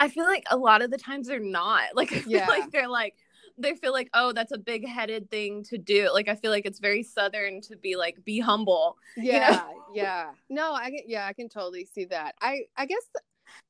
[0.00, 1.88] I feel like a lot of the times they're not.
[1.94, 2.46] Like I feel yeah.
[2.46, 3.14] like they're like
[3.60, 6.10] they feel like, oh, that's a big headed thing to do.
[6.12, 8.96] Like I feel like it's very southern to be like be humble.
[9.16, 9.82] Yeah, you know?
[9.94, 10.30] yeah.
[10.48, 12.36] No, I get yeah, I can totally see that.
[12.40, 13.02] I I guess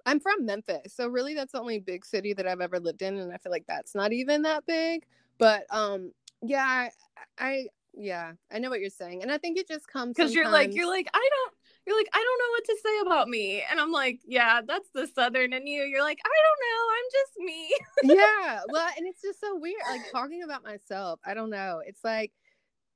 [0.05, 3.19] I'm from Memphis, so really that's the only big city that I've ever lived in,
[3.19, 5.07] and I feel like that's not even that big.
[5.39, 6.91] But um, yeah, I,
[7.39, 10.51] I yeah, I know what you're saying, and I think it just comes because you're
[10.51, 11.55] like you're like I don't
[11.89, 13.65] you're like, I don't know what to say about me.
[13.71, 15.85] And I'm like, yeah, that's the Southern in you.
[15.85, 16.85] You're like, I don't know.
[16.93, 18.15] I'm just me.
[18.23, 18.61] yeah.
[18.69, 19.81] Well, and it's just so weird.
[19.89, 21.19] Like talking about myself.
[21.25, 21.81] I don't know.
[21.87, 22.33] It's like,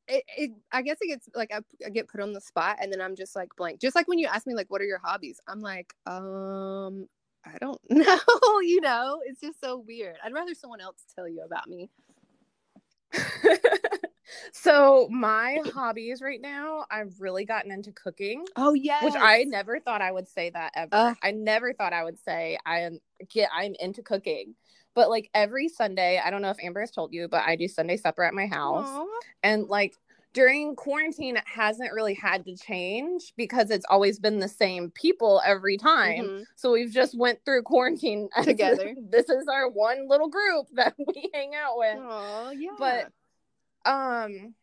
[0.09, 2.93] it, it I guess it gets like I, I get put on the spot and
[2.93, 3.81] then I'm just like blank.
[3.81, 5.41] Just like when you ask me like what are your hobbies?
[5.49, 7.07] I'm like, um,
[7.47, 10.17] I don't know, you know, it's just so weird.
[10.23, 11.89] I'd rather someone else tell you about me.
[14.53, 18.45] so my hobbies right now, I've really gotten into cooking.
[18.57, 21.17] Oh yeah, which I never thought I would say that ever.
[21.23, 24.55] I never thought I would say I am get I'm into cooking.
[24.95, 27.67] But like every Sunday, I don't know if Amber has told you, but I do
[27.67, 29.07] Sunday supper at my house, Aww.
[29.43, 29.95] and like
[30.33, 35.43] during quarantine it hasn't really had to change because it's always been the same people
[35.45, 36.43] every time mm-hmm.
[36.57, 41.31] so we've just went through quarantine together this is our one little group that we
[41.35, 43.13] hang out with oh yeah but
[43.85, 44.55] um,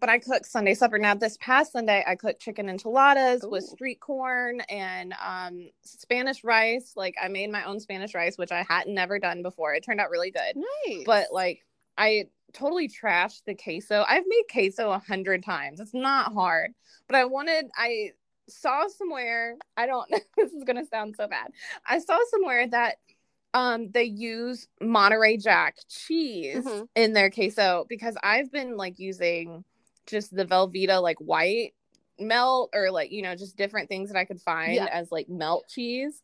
[0.00, 0.98] but I cooked Sunday supper.
[0.98, 3.50] Now this past Sunday, I cooked chicken enchiladas Ooh.
[3.50, 6.92] with street corn and um Spanish rice.
[6.96, 9.74] Like I made my own Spanish rice, which I hadn't never done before.
[9.74, 10.56] It turned out really good.
[10.86, 11.04] Nice.
[11.04, 11.64] But like
[11.96, 14.04] I totally trashed the queso.
[14.06, 15.80] I've made queso a hundred times.
[15.80, 16.72] It's not hard.
[17.06, 18.12] But I wanted I
[18.48, 21.50] saw somewhere, I don't know, this is gonna sound so bad.
[21.86, 22.96] I saw somewhere that
[23.54, 26.84] um they use Monterey Jack cheese mm-hmm.
[26.94, 29.64] in their queso because I've been like using
[30.06, 31.74] just the Velveeta like white
[32.18, 34.86] melt or like you know just different things that I could find yeah.
[34.90, 36.22] as like melt cheese.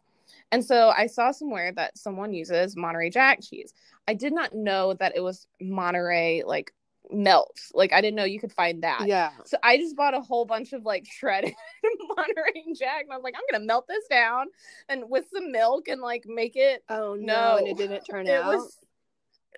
[0.53, 3.73] And so I saw somewhere that someone uses Monterey Jack cheese.
[4.07, 6.73] I did not know that it was Monterey like
[7.11, 7.61] melt.
[7.73, 9.07] Like I didn't know you could find that.
[9.07, 9.31] Yeah.
[9.45, 11.55] So I just bought a whole bunch of like shredded
[12.17, 14.47] Monterey Jack, and I was like, I'm gonna melt this down
[14.89, 16.83] and with some milk and like make it.
[16.89, 17.35] Oh no!
[17.35, 17.57] no.
[17.59, 18.55] And it didn't turn it out.
[18.55, 18.79] Was,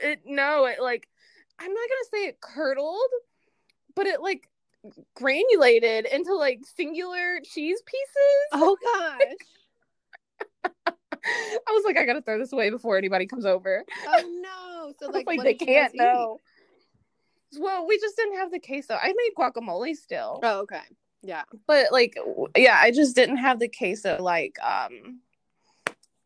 [0.03, 1.09] it no, it like
[1.59, 3.11] I'm not gonna say it curdled,
[3.95, 4.49] but it like
[5.15, 8.49] granulated into like singular cheese pieces.
[8.53, 9.21] Oh gosh.
[11.25, 13.85] I was like, I gotta throw this away before anybody comes over.
[14.07, 14.93] Oh no!
[15.01, 16.39] So like, like they can't know.
[17.59, 18.95] Well, we just didn't have the queso.
[18.95, 20.41] I made guacamole still.
[20.43, 20.83] Oh, okay.
[21.23, 21.45] Yeah.
[21.67, 22.17] But like
[22.57, 25.21] yeah, I just didn't have the queso like um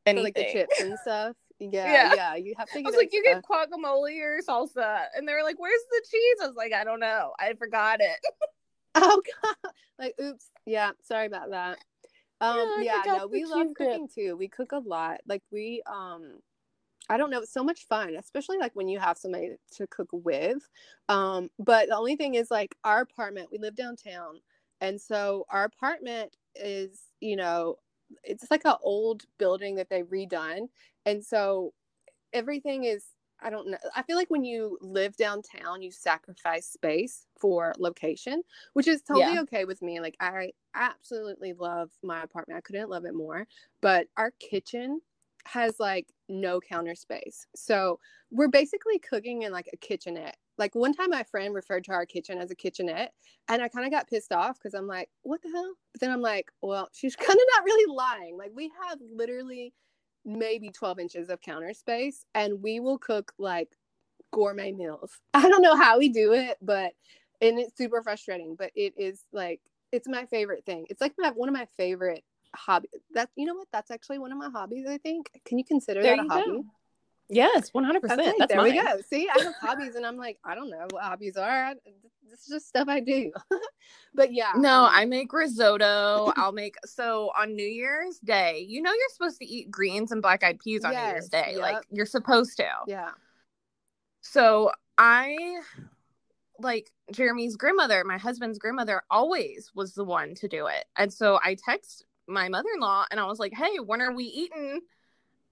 [0.06, 0.16] anything.
[0.16, 1.36] So, like the chips and stuff.
[1.58, 2.34] Yeah, yeah, yeah.
[2.36, 2.78] You have to.
[2.78, 6.36] I was like, you get guacamole or salsa, and they were like, "Where's the cheese?"
[6.42, 7.32] I was like, "I don't know.
[7.38, 8.18] I forgot it."
[8.96, 9.72] oh god!
[9.98, 10.50] Like, oops.
[10.66, 11.78] Yeah, sorry about that.
[12.40, 14.14] Um, yeah, yeah no, we love cooking dip.
[14.14, 14.36] too.
[14.36, 15.20] We cook a lot.
[15.28, 16.38] Like we um
[17.10, 20.08] I don't know, it's so much fun, especially like when you have somebody to cook
[20.12, 20.68] with.
[21.08, 24.40] Um, but the only thing is like our apartment, we live downtown.
[24.80, 27.76] And so our apartment is, you know,
[28.24, 30.68] it's like an old building that they redone.
[31.06, 31.74] And so
[32.32, 33.06] everything is
[33.42, 33.78] I don't know.
[33.96, 38.42] I feel like when you live downtown, you sacrifice space for location,
[38.74, 39.40] which is totally Yeah.
[39.40, 39.98] okay with me.
[40.00, 42.58] Like I absolutely love my apartment.
[42.58, 43.46] I couldn't love it more.
[43.80, 45.00] But our kitchen
[45.46, 47.46] has like no counter space.
[47.54, 47.98] So
[48.30, 50.36] we're basically cooking in like a kitchenette.
[50.58, 53.12] Like one time my friend referred to our kitchen as a kitchenette
[53.48, 55.74] and I kind of got pissed off because I'm like, what the hell?
[55.92, 58.36] But then I'm like, well, she's kind of not really lying.
[58.36, 59.72] Like we have literally
[60.24, 63.68] maybe 12 inches of counter space and we will cook like
[64.32, 65.12] gourmet meals.
[65.34, 66.92] I don't know how we do it, but
[67.40, 69.60] and it's super frustrating, but it is like
[69.92, 70.86] it's my favorite thing.
[70.88, 72.22] It's like my one of my favorite
[72.54, 72.88] hobby.
[73.14, 73.68] That you know what?
[73.72, 75.30] That's actually one of my hobbies, I think.
[75.44, 76.50] Can you consider There that a hobby?
[76.50, 76.64] go.
[77.32, 78.22] Yes, one hundred percent.
[78.22, 78.98] Okay, That's there we go.
[79.08, 81.66] See, I have hobbies and I'm like, I don't know what hobbies are.
[81.66, 81.74] I,
[82.28, 83.30] this is just stuff I do.
[84.14, 84.52] but yeah.
[84.56, 86.32] No, um, I make risotto.
[86.36, 88.64] I'll make so on New Year's Day.
[88.68, 91.44] You know you're supposed to eat greens and black eyed peas on New Year's Yes,
[91.44, 91.56] Day.
[91.56, 92.68] Like you're supposed to.
[92.88, 93.10] yeah.
[94.22, 95.60] So I
[96.58, 100.84] like Jeremy's grandmother, my husband's grandmother, always was the one to do it.
[100.96, 104.12] And so I text my mother in law and I was like, Hey, when are
[104.14, 104.80] we eating?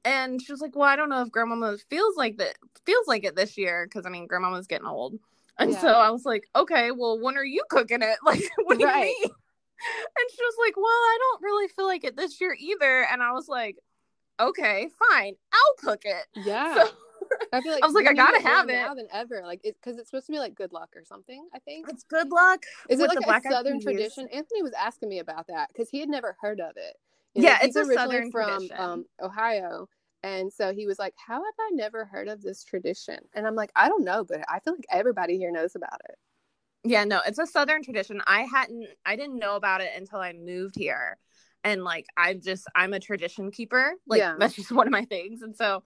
[0.05, 2.57] And she was like, Well, I don't know if grandmama feels like that
[2.87, 5.19] feels like it this year because I mean grandmama's getting old.
[5.59, 5.81] And Yeah.
[5.81, 8.19] so I was like, Okay, well, when are you cooking it?
[8.25, 8.95] Like, what do Right.
[8.95, 9.31] you mean?
[9.91, 13.07] And she was like, Well, I don't really feel like it this year either.
[13.13, 13.77] And I was like,
[14.41, 16.27] Okay, fine, I'll cook it.
[16.35, 16.75] Yeah.
[16.75, 16.89] So
[17.53, 18.97] I feel like I was like, I gotta have now it.
[18.97, 19.43] than ever.
[19.45, 21.49] Like, because it's supposed to be like good luck or something.
[21.55, 21.89] I think.
[21.89, 22.65] it's good luck.
[22.89, 24.29] Is it like a southern tradition?
[24.33, 26.97] Anthony was asking me about that because he had never heard of it.
[27.35, 28.77] Yeah, he's it's a originally southern from tradition.
[28.81, 29.89] um, Ohio,
[30.23, 33.55] and so he was like, "How have I never heard of this tradition?" And I'm
[33.55, 36.17] like, "I don't know, but I feel like everybody here knows about it."
[36.85, 38.23] Yeah, no, it's a southern tradition.
[38.27, 41.19] I hadn't I didn't know about it until I moved here.
[41.65, 43.95] And like I'm just I'm a tradition keeper.
[44.07, 44.35] Like Yeah.
[44.39, 45.43] that's just one of my things.
[45.43, 45.83] And so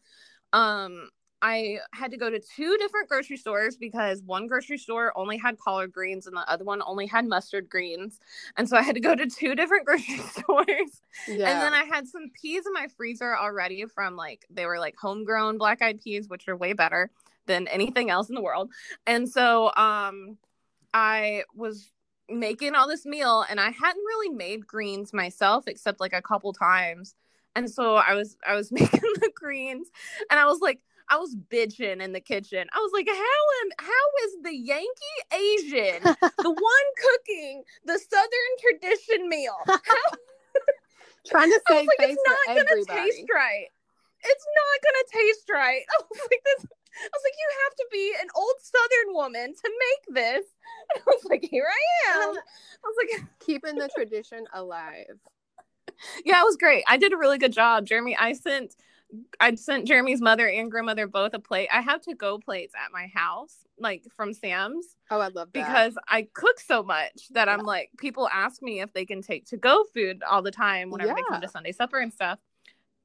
[0.52, 1.08] um
[1.42, 5.58] I had to go to two different grocery stores because one grocery store only had
[5.58, 8.20] collard greens and the other one only had mustard greens.
[8.56, 11.02] And so I had to go to two different grocery stores.
[11.26, 14.78] Yeah, And then I had some peas in my freezer already from like they were
[14.78, 17.10] like homegrown black eyed peas, which are way better
[17.46, 18.70] than anything else in the world.
[19.06, 20.38] And so um
[20.94, 21.90] I was
[22.28, 26.52] making all this meal and I hadn't really made greens myself except like a couple
[26.52, 27.14] times.
[27.54, 29.88] And so I was I was making the greens
[30.30, 30.80] and I was like
[31.12, 32.66] I was bitching in the kitchen.
[32.72, 38.52] I was like, how am how is the Yankee Asian the one cooking the Southern
[38.58, 39.56] tradition meal?
[39.66, 40.08] How
[41.28, 43.10] trying to save like, face it's not for gonna everybody.
[43.10, 43.66] taste right.
[44.24, 45.82] It's not gonna taste right.
[45.90, 46.66] I was like, this.
[46.94, 50.46] I was like, you have to be an old Southern woman to make this.
[50.94, 52.30] And I was like, here I am.
[52.36, 55.18] I was like, Keeping the tradition alive.
[56.24, 56.84] yeah, it was great.
[56.88, 58.16] I did a really good job, Jeremy.
[58.18, 58.76] I sent,
[59.40, 61.68] I sent Jeremy's mother and grandmother both a plate.
[61.72, 64.96] I have to go plates at my house, like from Sam's.
[65.10, 65.52] Oh, I love that.
[65.52, 69.46] because I cook so much that I'm like, people ask me if they can take
[69.46, 72.38] to go food all the time whenever they come to Sunday supper and stuff.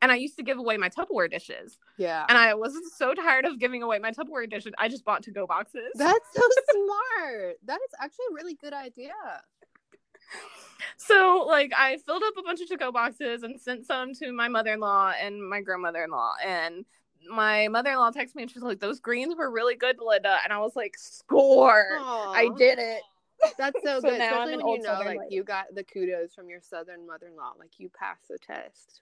[0.01, 1.79] And I used to give away my Tupperware dishes.
[1.97, 4.71] yeah, And I was so tired of giving away my Tupperware dishes.
[4.77, 5.89] I just bought to go boxes.
[5.95, 6.41] that's so
[6.71, 7.57] smart.
[7.65, 9.13] That is actually a really good idea.
[10.97, 14.31] So, like, I filled up a bunch of to go boxes and sent some to
[14.31, 16.33] my mother in law and my grandmother in law.
[16.45, 16.85] And
[17.29, 20.37] my mother in law texted me and she's like, Those greens were really good, Belinda.
[20.43, 21.97] And I was like, Score.
[21.99, 23.01] I did it.
[23.57, 25.35] That's so, So good, now I'm especially when you know, Southern like lady.
[25.35, 29.01] you got the kudos from your Southern mother-in-law, like you passed the test.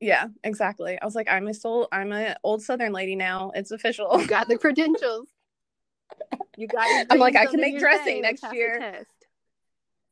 [0.00, 0.98] Yeah, exactly.
[1.00, 1.88] I was like, I'm a soul.
[1.92, 3.52] I'm an old Southern lady now.
[3.54, 4.20] It's official.
[4.20, 5.28] You got the credentials.
[6.56, 7.06] You got.
[7.10, 9.04] I'm like, I can make dressing next year.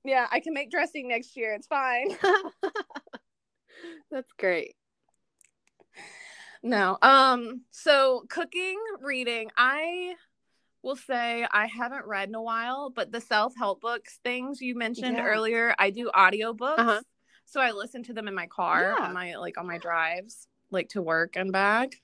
[0.04, 1.54] Yeah, I can make dressing next year.
[1.54, 2.16] It's fine.
[4.10, 4.74] That's great.
[6.62, 6.98] No.
[7.02, 7.62] Um.
[7.70, 9.50] So cooking, reading.
[9.56, 10.14] I
[10.82, 14.74] will say I haven't read in a while, but the self help books things you
[14.76, 15.24] mentioned Yeah.
[15.24, 16.78] earlier, I do audiobooks.
[16.78, 17.00] Uh-huh.
[17.44, 19.06] So I listen to them in my car Yeah.
[19.06, 22.00] on my like on my drives, like to work and back.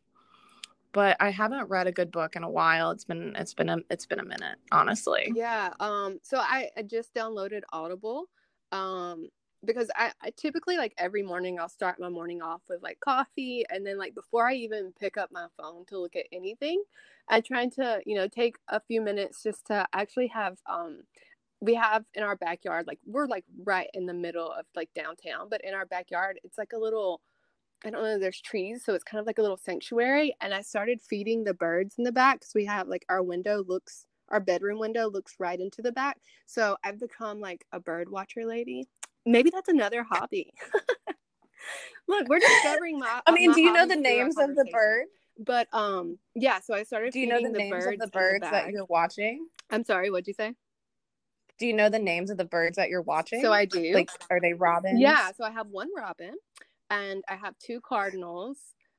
[0.99, 2.91] But I haven't read a good book in a while.
[2.91, 5.33] It's been it's been a it's been a minute, honestly.
[5.33, 5.73] Yeah.
[5.79, 6.19] Um.
[6.25, 8.25] So I, I just downloaded Audible.
[8.73, 9.29] Um.
[9.65, 13.65] Because I, I typically like every morning I'll start my morning off with like coffee
[13.71, 16.83] and then like before I even pick up my phone to look at anything,
[17.29, 21.03] I try to you know take a few minutes just to actually have um
[21.61, 25.49] we have in our backyard like we're like right in the middle of like downtown
[25.51, 27.21] but in our backyard it's like a little
[27.85, 30.61] i don't know there's trees so it's kind of like a little sanctuary and i
[30.61, 34.41] started feeding the birds in the back because we have like our window looks our
[34.41, 38.87] bedroom window looks right into the back so i've become like a bird watcher lady
[39.29, 40.53] maybe that's another hobby.
[42.09, 43.21] Look, we're discovering my.
[43.27, 45.05] I mean, my do you know the hobbies through our names of the bird?
[45.39, 46.61] But um, yeah.
[46.61, 47.13] So I started.
[47.13, 49.47] Do you know the feeding names birds of the birds that you're watching?
[49.71, 50.11] I'm sorry.
[50.11, 50.55] What'd you say?
[51.59, 53.43] Do you know the names of the birds that you're watching?
[53.43, 53.93] So I do.
[53.93, 55.01] like, are they robins?
[55.01, 56.35] Yeah, so I have one robin
[56.91, 58.59] and I have two cardinals,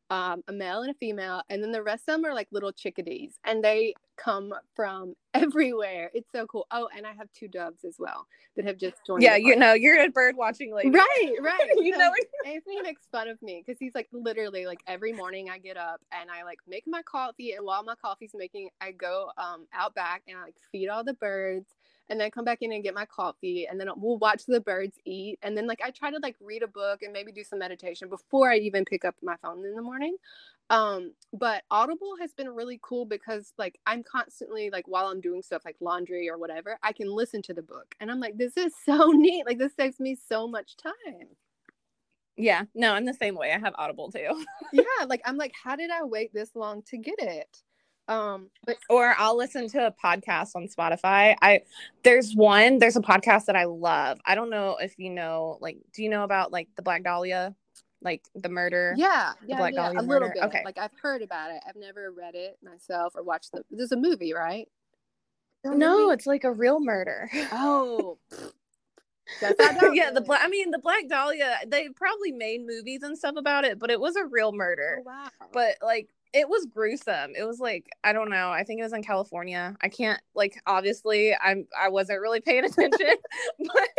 [0.09, 2.71] um, a male and a female, and then the rest of them are like little
[2.71, 6.11] chickadees and they come from everywhere.
[6.13, 6.67] It's so cool.
[6.71, 9.23] Oh, and I have two doves as well that have just joined.
[9.23, 10.91] Yeah, you know, you're a bird watching lady.
[10.95, 11.73] Right, right.
[11.77, 12.11] You So know
[12.45, 16.01] Anthony makes fun of me because he's like literally like every morning I get up
[16.11, 19.95] and I like make my coffee and while my coffee's making I go um out
[19.95, 21.67] back and I like feed all the birds
[22.09, 24.97] and then come back in and get my coffee and then we'll watch the birds
[25.05, 27.59] eat and then like I try to like read a book and maybe do some
[27.59, 30.17] meditation before I even pick up my phone in the morning.
[30.69, 35.41] Um but Audible has been really cool because like I'm constantly like while I'm doing
[35.41, 38.57] stuff like laundry or whatever, I can listen to the book and I'm like this
[38.57, 39.45] is so neat.
[39.45, 41.27] Like this saves me so much time.
[42.37, 43.51] Yeah, no, I'm the same way.
[43.51, 44.45] I have Audible too.
[44.73, 47.61] yeah like i'm like how did i wait this long to get it
[48.09, 51.35] um but or I'll listen to a podcast on Spotify.
[51.41, 51.61] I
[52.03, 54.19] there's one, there's a podcast that I love.
[54.25, 57.55] I don't know if you know, like, do you know about like the Black Dahlia,
[58.01, 58.93] like the murder?
[58.97, 60.33] yeah yeah, Black yeah Dahlia a little murder?
[60.35, 60.61] bit Okay.
[60.65, 63.97] like i've heard about it i've never read it myself or watched the there's a
[63.97, 64.67] movie right
[65.65, 67.29] No, it's like a real murder.
[67.51, 68.17] oh
[69.41, 70.41] Guess I don't yeah, the black.
[70.43, 71.59] I mean, the Black Dahlia.
[71.67, 75.01] They probably made movies and stuff about it, but it was a real murder.
[75.01, 77.31] oh, wow But like, it was gruesome.
[77.37, 78.51] It was like I don't know.
[78.51, 79.75] I think it was in California.
[79.81, 80.61] I can't like.
[80.65, 81.67] Obviously, I'm.
[81.79, 83.15] I wasn't really paying attention,
[83.59, 83.89] but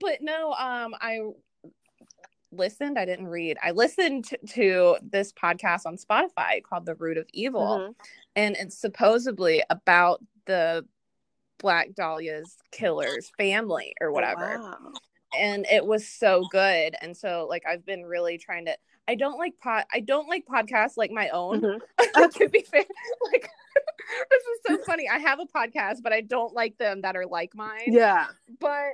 [0.00, 0.52] but no.
[0.52, 1.20] Um, I
[2.50, 2.98] listened.
[2.98, 3.58] I didn't read.
[3.62, 7.94] I listened to, to this podcast on Spotify called "The Root of Evil." Mhm.
[8.36, 10.86] and it's supposedly about the
[11.58, 14.58] Black Dahlia's killer's family or whatever.
[14.58, 14.92] Oh, wow.
[15.38, 16.94] And it was so good.
[17.00, 18.76] And so like I've been really trying to
[19.06, 21.60] I don't like pod I don't like podcasts like my own.
[21.60, 21.80] Mhm.
[22.38, 22.84] to be fair.
[23.32, 23.48] Like
[24.30, 25.08] this is so funny.
[25.08, 27.80] I have a podcast, but I don't like them that are like mine.
[27.86, 28.26] yeah
[28.60, 28.92] But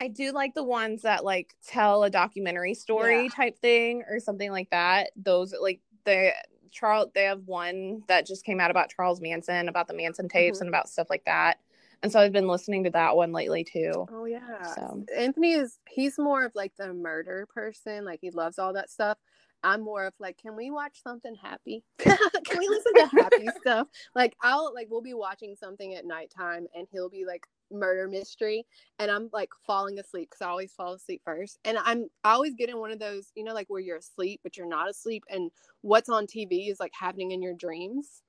[0.00, 3.28] I do like the ones that like tell a documentary story Yeah.
[3.30, 5.10] type thing or something like that.
[5.16, 6.32] Those like the
[6.70, 10.58] Charles they have one that just came out about Charles Manson, about the Manson tapes
[10.58, 10.62] Mhm.
[10.62, 11.58] and about stuff like that.
[12.02, 14.06] And so I've been listening to that one lately too.
[14.10, 14.62] Oh yeah.
[14.74, 18.04] So- Anthony is he's more of like the murder person.
[18.04, 19.18] Like he loves all that stuff.
[19.64, 21.82] I'm more of like, can we watch something happy?
[21.98, 22.16] can
[22.58, 23.88] we listen to happy stuff?
[24.14, 28.64] Like I'll like we'll be watching something at nighttime and he'll be like murder mystery
[28.98, 31.58] and I'm like falling asleep because I always fall asleep first.
[31.64, 34.40] And I'm I always get in one of those, you know, like where you're asleep
[34.44, 35.50] but you're not asleep and
[35.82, 38.22] what's on TV is like happening in your dreams.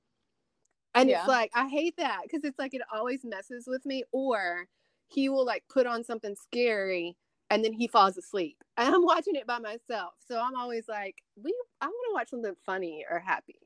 [0.95, 1.19] And Yeah.
[1.19, 4.03] it's like I hate that because it's like it always messes with me.
[4.11, 4.67] Or
[5.07, 7.15] he will like put on something scary
[7.49, 8.57] and then he falls asleep.
[8.77, 10.13] And I'm watching it by myself.
[10.25, 13.59] So I'm always like, we I want to watch something funny or happy.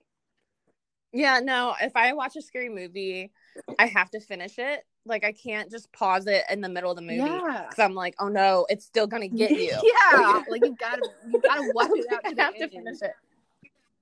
[1.11, 3.31] Yeah, no, if I watch a scary movie,
[3.77, 4.83] I have to finish it.
[5.05, 7.17] Like I can't just pause it in the middle of the movie.
[7.17, 7.69] Yeah.
[7.77, 9.77] I'm like, oh no, it's still gonna get you.
[10.11, 10.43] yeah.
[10.49, 13.13] like you gotta you gotta watch it out to I have to finish it.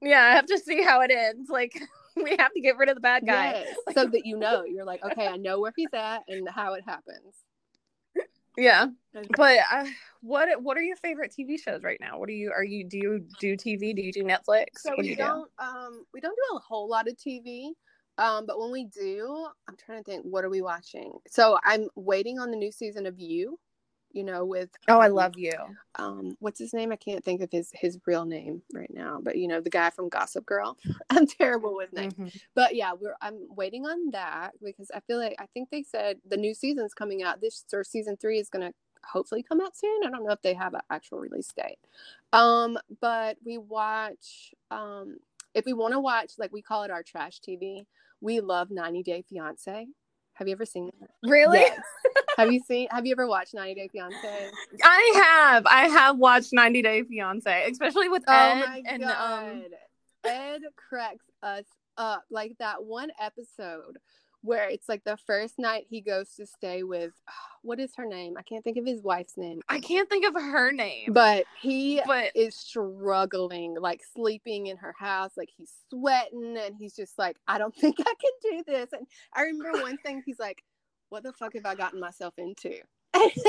[0.01, 1.49] Yeah, I have to see how it ends.
[1.49, 1.81] Like
[2.23, 3.51] we have to get rid of the bad guy.
[3.51, 6.73] Yes, so that you know you're like, okay, I know where he's at and how
[6.73, 7.35] it happens.
[8.57, 8.87] Yeah.
[9.37, 9.85] But uh,
[10.21, 12.19] what what are your favorite TV shows right now?
[12.19, 13.95] What are you are you do you do TV?
[13.95, 14.65] Do you do Netflix?
[14.77, 15.15] So do we do?
[15.15, 17.71] don't um we don't do a whole lot of TV.
[18.17, 21.13] Um, but when we do, I'm trying to think, what are we watching?
[21.27, 23.57] So I'm waiting on the new season of You,
[24.13, 25.53] you know, with Oh, I um, love you.
[25.95, 26.91] um what's his name?
[26.91, 29.89] I can't think of his his real name right now, but you know, the guy
[29.89, 30.77] from Gossip Girl.
[31.09, 32.15] I'm terrible with names.
[32.15, 32.31] Mhm.
[32.55, 36.19] But yeah, we're I'm waiting on that because I feel like I think they said
[36.27, 37.41] the new season's coming out.
[37.41, 38.73] This or season three is gonna
[39.05, 40.01] hopefully come out soon.
[40.05, 41.79] I don't know if they have an actual release date.
[42.33, 45.17] Um, but we watch um
[45.53, 47.85] if we want to watch like we call it our trash TV.
[48.21, 49.87] We love 90 Day Fiance.
[50.41, 51.11] Have you ever seen that?
[51.21, 51.59] Really?
[51.59, 51.79] Yes.
[52.37, 54.49] have you seen have you ever watched 90 Day Fiance?
[54.83, 55.67] I have.
[55.67, 59.43] I have watched 90 Day Fiance, especially with Oh Ed my and god.
[59.51, 59.63] um
[60.23, 61.65] Ed cracks us
[61.95, 62.23] up.
[62.31, 63.99] Like that one episode
[64.43, 67.11] where it's like the first night he goes to stay with
[67.63, 68.35] what is her name?
[68.37, 69.61] I can't think of his wife's name.
[69.69, 71.13] I can't think of her name.
[71.13, 76.95] But he but is struggling, like sleeping in her house, like he's sweating and he's
[76.95, 78.89] just like, I don't think I can do this.
[78.93, 80.63] And I remember one thing he's like,
[81.09, 82.73] What the fuck have I gotten myself into?
[83.13, 83.43] It's,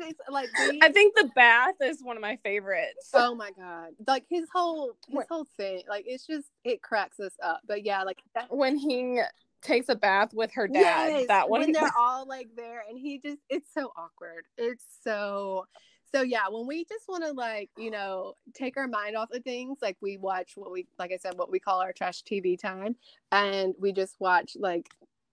[0.00, 3.10] it's like we- I think the bath is one of my favorites.
[3.14, 3.92] Oh my god!
[4.06, 7.60] Like his whole his whole thing, like it's just it cracks us up.
[7.66, 9.20] But yeah, like that, when he
[9.66, 11.08] takes a bath with her dad.
[11.10, 11.60] Yes, that one.
[11.60, 14.46] when they're all like there and he just it's so awkward.
[14.56, 15.66] It's so
[16.14, 19.42] so yeah, when we just want to like, you know, take our mind off of
[19.42, 22.58] things, like we watch what we like I said, what we call our trash TV
[22.58, 22.96] time.
[23.32, 24.88] And we just watch like,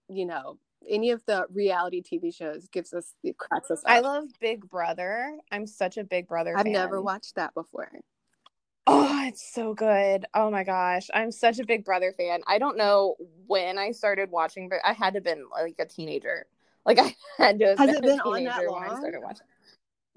[0.08, 0.58] you know,
[0.88, 3.90] any of the reality TV shows gives us cracks us up.
[3.90, 5.38] I love Big Brother.
[5.50, 6.56] I'm such a Big Brother.
[6.56, 6.72] I've fan.
[6.72, 7.90] never watched that before.
[8.86, 10.26] Oh, it's so good.
[10.34, 11.08] Oh my gosh.
[11.14, 12.42] I'm such a Big Brother fan.
[12.46, 13.16] I don't know
[13.46, 16.46] when I started watching, but I had to have been like a teenager.
[16.84, 18.98] Like I had to have Has been it been a on that teenager when I
[18.98, 19.46] started watching.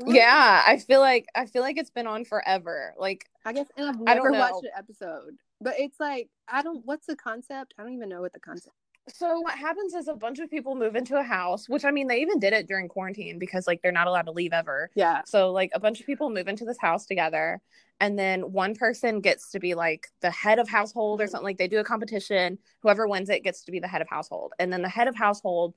[0.06, 2.94] Yeah, I feel like I feel like it's been on forever.
[3.00, 5.38] Like I guess and I've I never watched an episode.
[5.60, 7.74] But it's like I don't what's the concept?
[7.80, 8.76] I don't even know what the concept
[9.08, 12.08] so what happens is a bunch of people move into a house, which I mean
[12.08, 14.90] they even did it during quarantine because like they're not allowed to leave ever.
[14.96, 15.22] Yeah.
[15.26, 17.62] So like a bunch of people move into this house together
[18.00, 21.58] and then one person gets to be like the head of household or something like
[21.58, 24.54] they do a competition, whoever wins it gets to be the head of household.
[24.60, 25.74] And then the head of household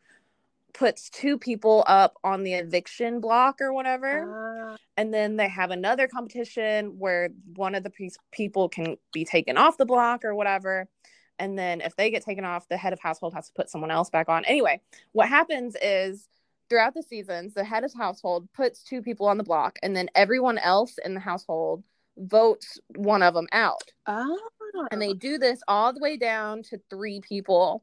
[0.72, 4.72] puts two people up on the eviction block or whatever.
[4.72, 9.24] Ah, and then they have another competition where one of the pe- people can be
[9.24, 10.89] taken off the block or whatever
[11.41, 13.91] and then if they get taken off the head of household has to put someone
[13.91, 14.45] else back on.
[14.45, 14.80] Anyway
[15.12, 16.28] what happens is
[16.68, 20.09] throughout the seasons the head of household puts two people on the block and then
[20.14, 21.82] everyone else in the household
[22.16, 23.82] votes one of them out.
[24.07, 24.28] Ah.
[24.93, 27.82] and they do this all the way down to three people.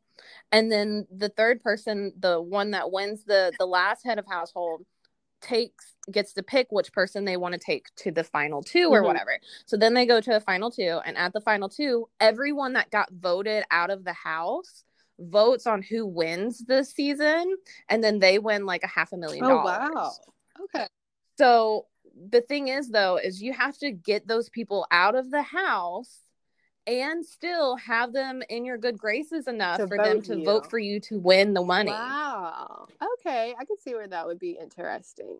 [0.51, 4.85] And then the third person the one that wins the the last head of household
[5.41, 9.01] takes gets to pick which person they want to take to the final 2 or
[9.01, 9.05] Mhm.
[9.05, 12.73] whatever so then they go to a final two and at the final two everyone
[12.73, 14.83] that got voted out of the house
[15.19, 17.55] votes on who wins the season
[17.89, 20.11] and then they win like a half a million Oh dollars wow.
[20.63, 20.87] Okay.
[21.37, 21.87] so
[22.31, 26.19] the thing is though is you have to get those people out of the house
[26.87, 30.45] and still have them in your good graces enough To for them to you.
[30.45, 31.91] vote for you to win the money.
[31.91, 32.87] Wow.
[33.19, 35.37] Okay, I can see where that would be interesting.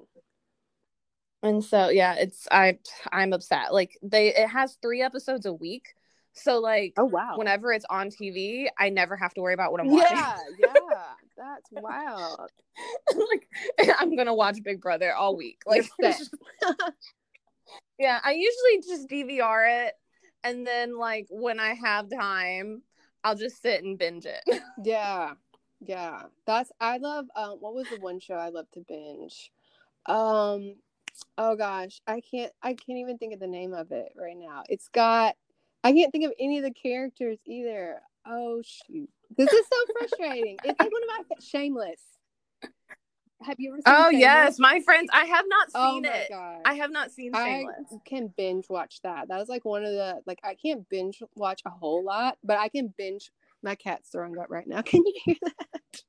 [1.44, 2.80] And so yeah, it's I
[3.12, 3.74] I'm upset.
[3.74, 5.94] Like they it has 3 episodes a week.
[6.34, 7.34] So like Oh wow.
[7.38, 10.18] whenever it's on TV, I never have to worry about what I'm watching.
[10.18, 10.74] yeah, yeah.
[11.38, 12.50] That's wild.
[13.16, 13.48] like
[14.00, 15.62] I'm going to watch Big Brother all week.
[15.68, 16.18] Like it's set.
[16.18, 16.34] just-
[18.00, 19.94] Yeah, I usually just DVR it
[20.44, 22.82] and then like when I have time,
[23.24, 24.44] I'll just sit and binge it.
[24.84, 25.34] Yeah.
[25.80, 26.24] Yeah.
[26.46, 29.52] That's I love um what was the one show I love to binge?
[30.06, 30.76] Um
[31.38, 34.64] oh gosh, I can't I can't even think of the name of it right now.
[34.70, 35.36] It's got
[35.84, 38.02] I can't think of any of the characters either.
[38.26, 39.10] Oh shoot.
[39.36, 40.58] This is so frustrating.
[40.64, 42.02] it's like one of my shameless.
[43.44, 44.20] Have you ever seen Oh Shameless?
[44.20, 46.30] yes, my friends, I have not Oh seen my it.
[46.30, 46.62] god.
[46.66, 47.66] I have not seen I
[48.06, 49.28] can binge watch that.
[49.28, 52.58] That was like one of the like I can't binge watch a whole lot, but
[52.58, 53.32] I can binge.
[53.64, 54.82] My cat's throwing up right now.
[54.84, 56.02] Can you hear that?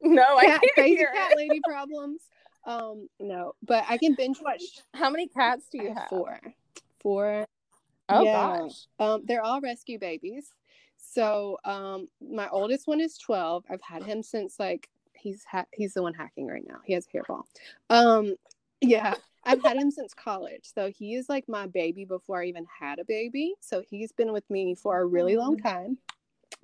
[0.00, 1.36] No, I Cat, can't crazy hear cat it.
[1.36, 2.20] lady problems.
[2.64, 4.62] Um, no, but I can binge watch
[4.94, 6.08] How many cats do you have have?
[6.08, 6.38] four.
[7.00, 7.44] Four.
[8.08, 8.56] Oh Yeah.
[8.58, 8.86] gosh.
[9.00, 10.52] Um, they're all rescue babies.
[10.96, 13.64] So um, my oldest one is twelve.
[13.68, 14.88] I've had him since like
[15.20, 16.78] he's ha- he's the one hacking right now.
[16.84, 17.42] He has a hairball.
[17.90, 18.34] Um,
[18.80, 19.14] yeah,
[19.44, 20.70] I've had him since college.
[20.74, 23.54] So he is like my baby before I even had a baby.
[23.60, 25.98] So he's been with me for a really long time.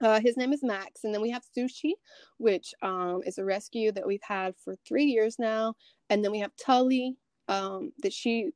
[0.00, 1.92] Uh, his name is Max, and then we have Sushi,
[2.38, 5.74] which um, is a rescue that we've had for three years now,
[6.10, 7.16] and then we have Tully,
[7.48, 8.50] um, that she.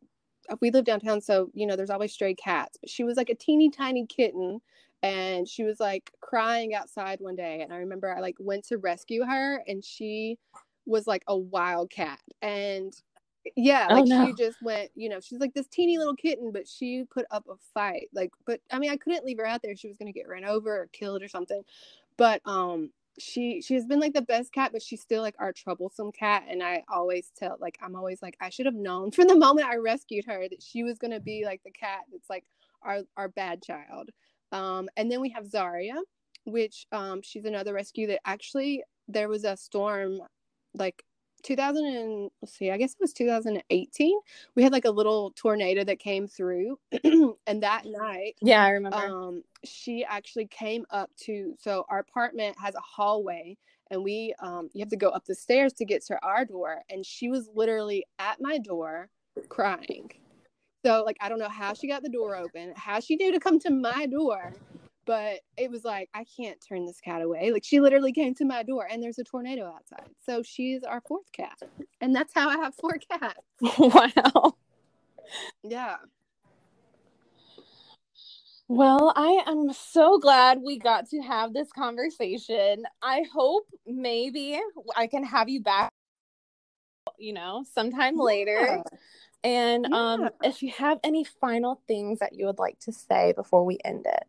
[0.62, 2.78] We live downtown, so you know there's always stray cats.
[2.80, 4.60] But she was like a teeny tiny kitten,
[5.02, 8.78] and she was like crying outside one day, and I remember I like went to
[8.78, 10.38] rescue her, and she
[10.86, 12.92] was like a wild cat, and
[13.56, 14.26] yeah, Oh, like no.
[14.26, 17.46] she just went, you know, she's like this teeny little kitten, but she put up
[17.48, 18.08] a fight.
[18.12, 19.76] Like, but I mean, I couldn't leave her out there.
[19.76, 21.62] She was gonna get run over or killed or something.
[22.16, 25.52] But um, she she has been like the best cat, but she's still like our
[25.52, 26.44] troublesome cat.
[26.48, 29.68] And I always tell, like, I'm always like, I should have known from the moment
[29.68, 32.44] I rescued her that she was gonna be like the cat that's like
[32.82, 34.10] our our bad child.
[34.52, 35.96] Um, and then we have Zaria,
[36.44, 40.20] which um, she's another rescue that actually there was a storm
[40.74, 41.02] like
[41.44, 44.18] 2000 and let's see i guess it was 2018
[44.56, 46.76] we had like a little tornado that came through
[47.46, 48.96] and that night Yeah, I remember.
[48.98, 53.56] um she actually came up to so our apartment has a hallway
[53.90, 56.82] and we um you have to go up the stairs to get to our door
[56.90, 59.08] and she was literally at my door
[59.48, 60.10] crying
[60.84, 63.40] so like i don't know how she got the door open how she knew to
[63.40, 64.54] come to my door
[65.06, 68.44] but it was like i can't turn this cat away like she literally came to
[68.44, 71.58] my door and there's a tornado outside so she's our fourth cat
[72.00, 73.40] and that's how i have four cats
[73.78, 74.54] wow.
[75.62, 75.96] yeah
[78.70, 82.84] Well, I am so glad we got to have this conversation.
[83.02, 84.60] I hope maybe
[84.94, 85.90] I can have you back,
[87.18, 88.14] you know, sometime
[88.60, 88.98] yeah.
[89.44, 89.96] And yeah.
[89.96, 93.78] um, if you have any final things that you would like to say before we
[93.84, 94.24] end it.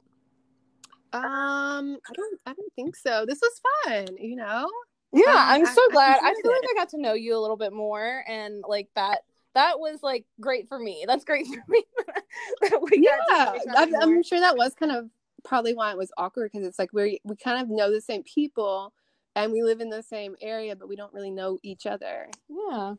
[1.12, 3.26] Um, I don't I don't think so.
[3.26, 4.70] This was fun, you know?
[5.12, 6.20] Yeah, um, I'm so I, glad.
[6.22, 6.62] I, I feel it.
[6.62, 9.22] like I got to know you a little bit more and like that
[9.56, 11.06] that was like great for me.
[11.08, 11.84] That's great for me.
[12.92, 15.10] yeah, I'm, I'm, sure that was kind of
[15.44, 18.24] probably why it was awkward because it's like we we kind of know the same
[18.24, 18.94] people
[19.36, 22.30] and we live in the same area, but we don't really know each other.
[22.50, 22.96] Yeah.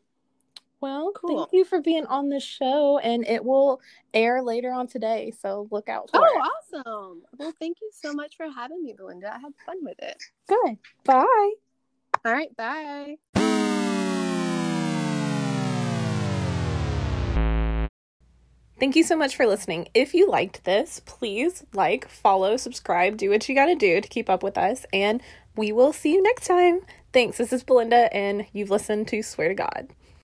[0.81, 1.37] Well, cool.
[1.37, 3.79] thank you for being on the show, and it will
[4.15, 5.31] air later on today.
[5.39, 6.31] So look out for oh, it.
[6.33, 7.21] Oh, awesome!
[7.37, 9.31] Well, thank you so much for having me, Belinda.
[9.31, 10.17] I had fun with it.
[10.47, 10.77] Good.
[11.05, 11.53] Bye.
[12.25, 12.55] All right.
[12.57, 13.17] Bye.
[18.79, 19.89] Thank you so much for listening.
[19.93, 24.09] If you liked this, please like, follow, subscribe, do what you got to do to
[24.09, 25.21] keep up with us, and
[25.55, 26.79] we will see you next time.
[27.13, 27.37] Thanks.
[27.37, 29.89] This is Belinda, and you've listened to Swear to God.